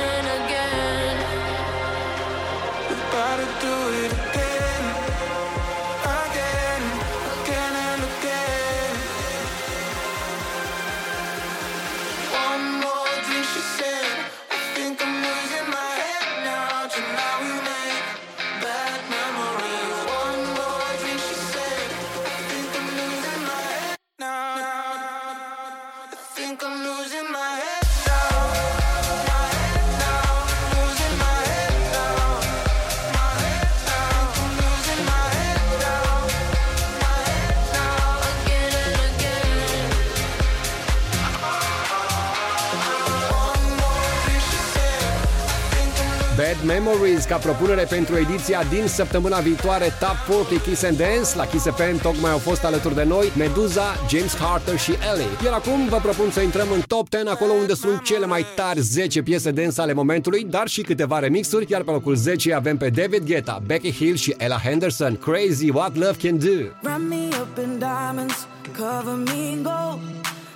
[46.77, 51.35] Memories ca propunere pentru ediția din săptămâna viitoare Top 40 Kiss and Dance.
[51.35, 55.33] La Kiss FM tocmai au fost alături de noi Meduza, James Carter și Ellie.
[55.43, 58.79] Iar acum vă propun să intrăm în Top 10, acolo unde sunt cele mai tari
[58.79, 62.89] 10 piese dance ale momentului, dar și câteva remixuri, iar pe locul 10 avem pe
[62.89, 65.17] David Guetta, Becky Hill și Ella Henderson.
[65.17, 66.57] Crazy What Love Can Do.
[66.81, 69.99] Run me up in diamonds, cover me in gold,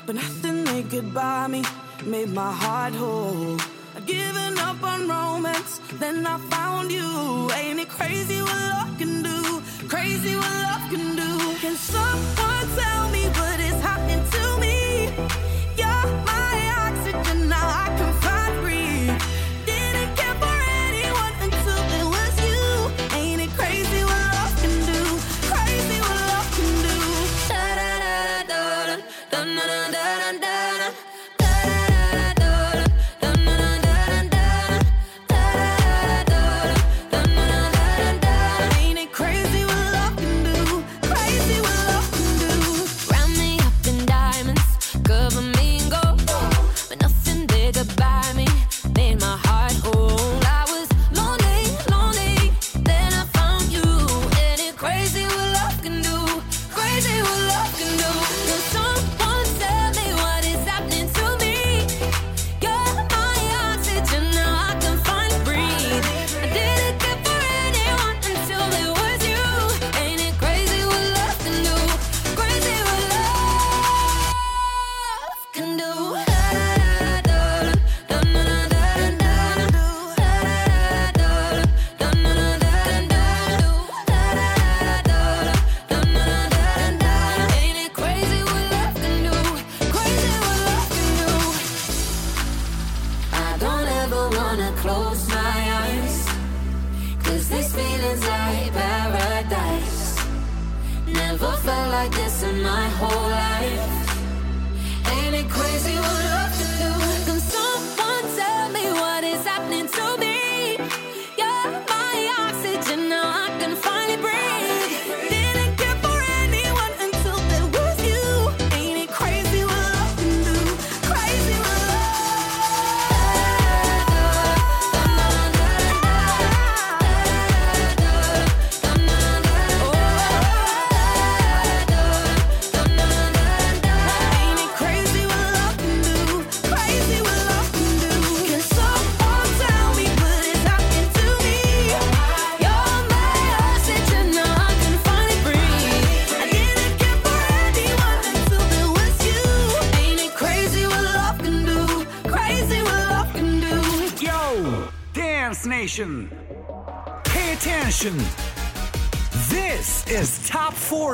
[0.06, 1.60] but nothing they could buy me
[2.10, 3.75] made my heart whole.
[4.06, 5.80] giving up on romance.
[6.00, 7.50] Then I found you.
[7.54, 9.62] Ain't it crazy what love can do?
[9.88, 11.32] Crazy what love can do.
[11.60, 14.76] Can someone tell me what is happening to me?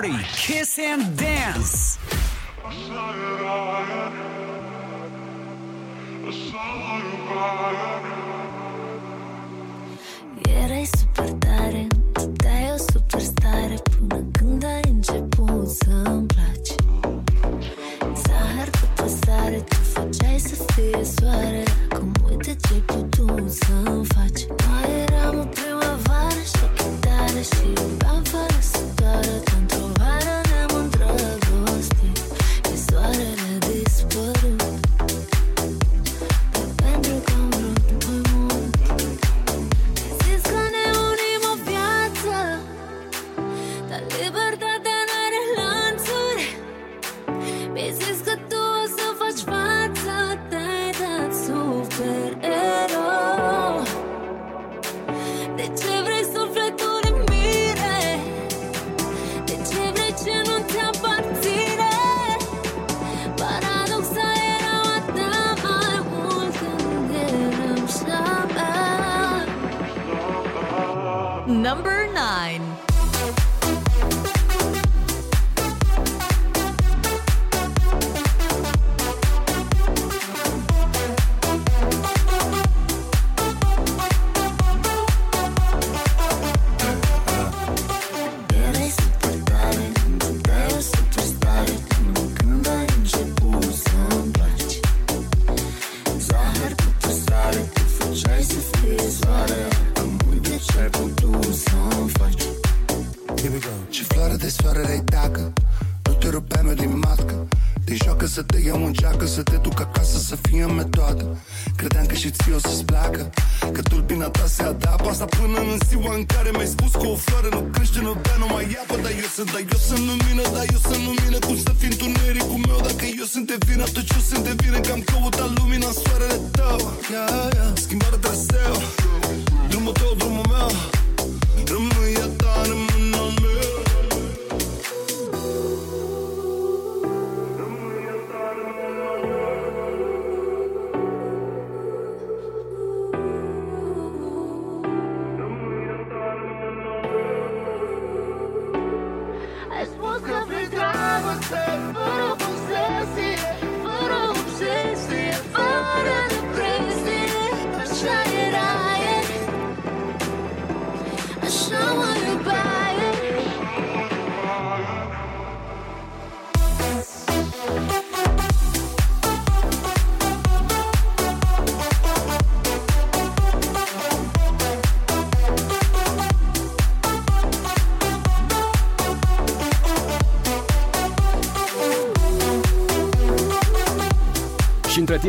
[0.02, 2.00] 40 Kiss and Dance.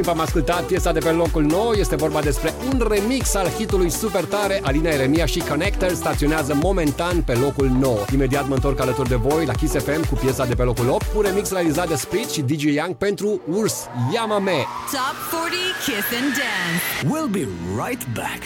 [0.02, 1.72] Timp am ascultat piesa de pe locul nou.
[1.72, 4.60] Este vorba despre un remix al hitului super tare.
[4.62, 7.98] Alina Eremia și Connector staționează momentan pe locul 9.
[8.12, 11.06] Imediat mă întorc alături de voi la Kiss FM cu piesa de pe locul 8,
[11.16, 13.74] un remix realizat de Split și DJ Young pentru Urs
[14.14, 14.66] Yamame.
[14.92, 16.84] Top 40 Kiss and Dance.
[17.12, 17.46] We'll be
[17.84, 18.42] right back.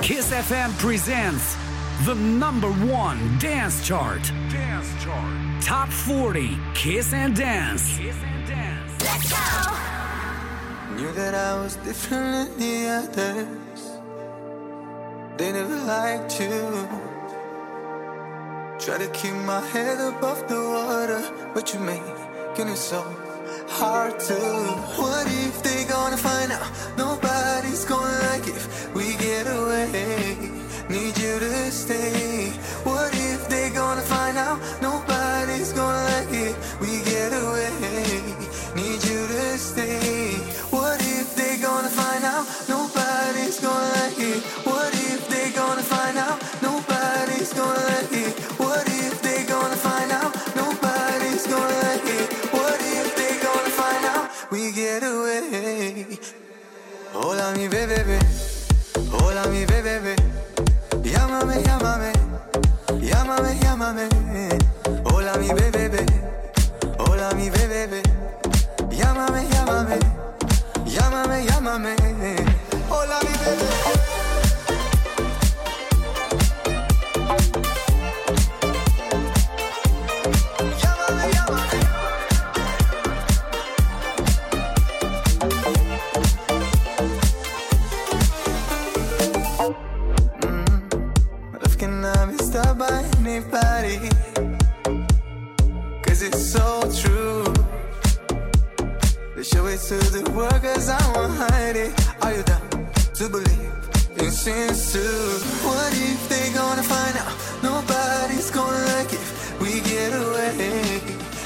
[0.00, 1.61] Kiss FM presents
[2.04, 4.22] the number one dance chart.
[4.50, 5.62] Dance chart.
[5.62, 7.96] Top 40 Kiss and Dance.
[8.00, 13.82] Let's go Knew that I was different than the others.
[15.36, 16.88] They never liked you.
[18.80, 21.22] Try to keep my head above the water,
[21.54, 23.00] but you making it so
[23.68, 24.34] hard to.
[24.98, 26.68] What if they gonna find out?
[26.98, 30.61] Nobody's gonna like if we get away.
[30.92, 32.50] Need you to stay.
[32.84, 34.60] What if they gonna find out?
[34.82, 36.54] Nobody's gonna like it.
[36.82, 38.20] We get away.
[38.76, 40.36] Need you to stay.
[40.68, 42.44] What if they gonna find out?
[42.68, 44.42] Nobody's gonna like it.
[44.68, 46.38] What if they gonna find out?
[46.60, 48.38] Nobody's gonna like it.
[48.60, 50.36] What if they gonna find out?
[50.54, 52.28] Nobody's gonna like it.
[52.52, 54.28] What if they gonna find out?
[54.50, 56.18] We get away.
[57.14, 58.18] Hola mi bebé,
[59.10, 60.31] hola mi bebé.
[63.82, 64.08] Llámame.
[65.04, 66.06] Hola mi bebé,
[66.98, 68.02] hola mi bebé.
[68.90, 69.98] Llámame, llámame,
[70.86, 72.11] llámame, llámame.
[99.88, 100.22] To the
[100.62, 101.92] cause I won't hide it.
[102.22, 102.68] Are you down
[103.14, 105.00] to believe sins too?
[105.66, 107.32] What if they gonna find out?
[107.62, 111.00] Nobody's gonna like it we get away.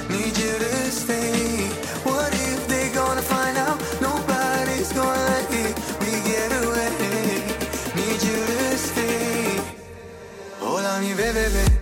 [0.09, 1.69] Need you to stay.
[2.09, 3.79] What if they gonna find out?
[4.01, 5.75] Nobody's gonna like it.
[6.01, 7.45] We get away.
[7.99, 9.61] Need you to stay.
[10.61, 11.76] Hola mi bebé,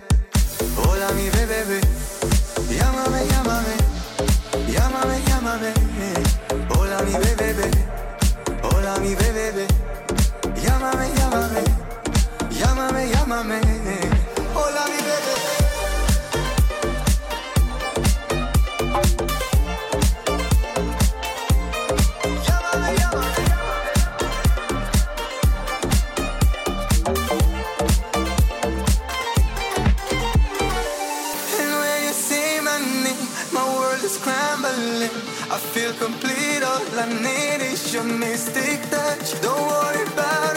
[9.05, 9.65] mi bebé.
[10.63, 11.63] Llámame, llámame,
[12.59, 13.59] llámame, llámame.
[14.55, 15.33] Hola mi bebé.
[35.47, 39.41] I feel complete, all I need is your mystic touch.
[39.41, 40.54] Don't worry about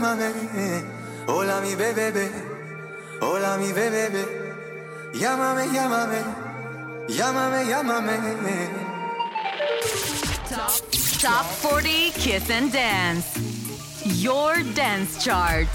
[0.00, 0.32] llámame.
[1.26, 2.30] Hola mi bebé,
[3.20, 4.24] hola mi bebé,
[5.12, 6.24] llámame, llámame,
[7.08, 8.16] llámame, llámame.
[10.48, 10.70] Top,
[11.20, 13.38] Top 40 Kiss and Dance.
[14.04, 15.68] Your dance chart.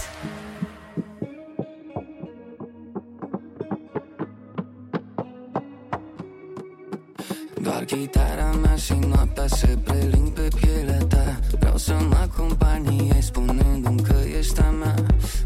[7.85, 11.39] Chitara mea și noaptea se preling pe pielea ta.
[11.59, 14.95] Vreau să mă acompaniezi spunându-mi că ești a mea.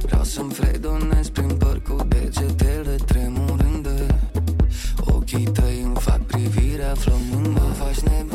[0.02, 4.06] Vreau să-mi fredonez prin păr cu degetele tremurânde
[5.00, 7.50] Ochii tăi îmi fac privirea flămândă.
[7.50, 8.29] Mă faci nebun,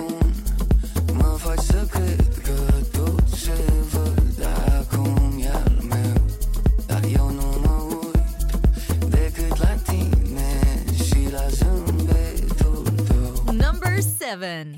[14.44, 14.74] seven.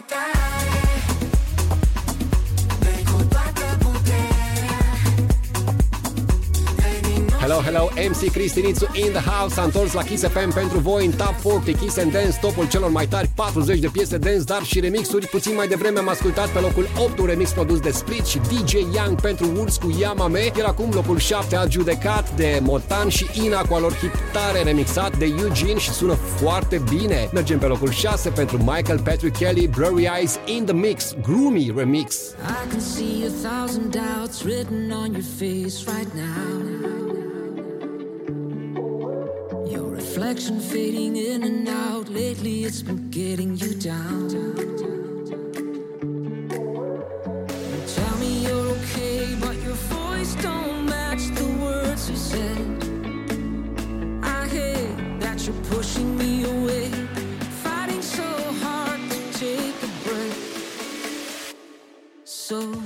[0.00, 0.39] like that.
[7.70, 11.12] Hello, hello, MC Cristinițu in the house S-a întors la Kiss FM pentru voi în
[11.12, 14.80] Top 40 Kiss and Dance, topul celor mai tari 40 de piese dance, dar și
[14.80, 15.26] remixuri.
[15.26, 18.72] Puțin mai devreme am ascultat pe locul 8 un remix produs de Split și DJ
[18.72, 23.74] Young pentru Urs cu Yamame Iar acum locul 7 adjudecat de Motan și Ina cu
[23.74, 27.28] alor hit tare remixat de Eugene și sună foarte bine.
[27.32, 32.14] Mergem pe locul 6 pentru Michael Patrick Kelly Blurry Eyes in the Mix Gloomy Remix.
[32.14, 36.79] I can see a thousand doubts written on your face right now.
[40.20, 42.06] Reflection fading in and out.
[42.10, 44.28] Lately, it's been getting you down.
[47.94, 52.66] Tell me you're okay, but your voice don't match the words you said.
[54.22, 56.90] I hate that you're pushing me away,
[57.64, 58.28] fighting so
[58.62, 59.88] hard to take a.
[62.24, 62.79] So,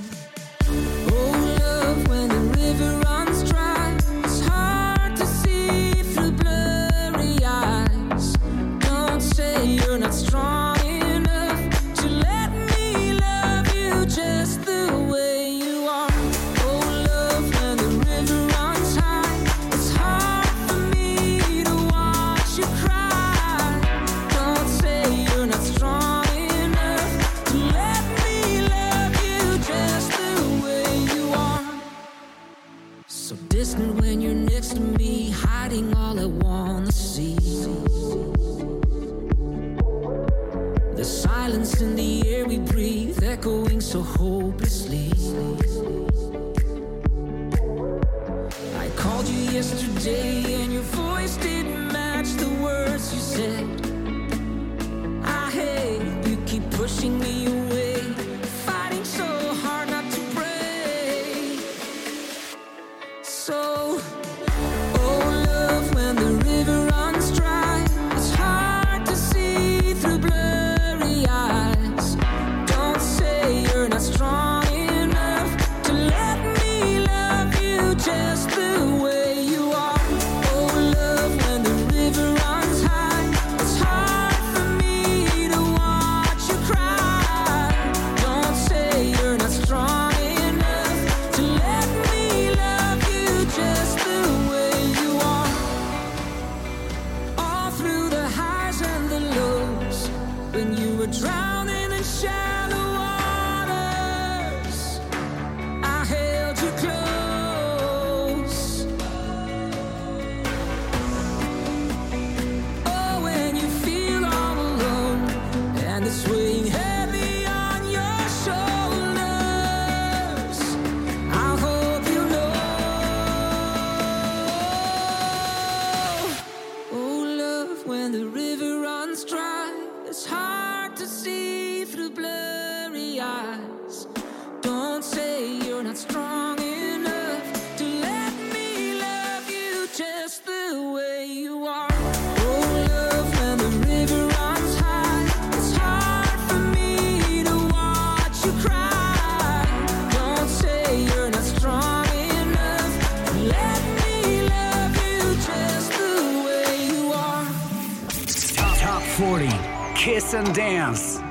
[160.35, 161.24] and Dance.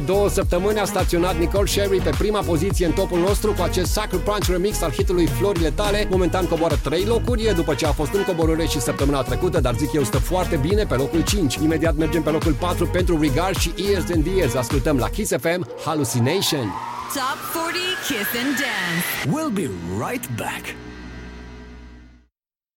[0.00, 4.18] Două săptămâni a staționat Nicole Sherry pe prima poziție în topul nostru cu acest Sucker
[4.18, 6.06] Punch remix al hitului Florile tale.
[6.10, 9.92] Momentan coboară 3 locuri după ce a fost în coborâre și săptămâna trecută, dar zic
[9.92, 11.54] eu stă foarte bine pe locul 5.
[11.54, 14.54] Imediat mergem pe locul 4 pentru Regard și Years and Years.
[14.54, 16.72] Ascultăm la Kiss FM Hallucination.
[17.14, 19.06] Top 40 Kiss and Dance.
[19.34, 19.70] We'll be
[20.06, 20.89] right back.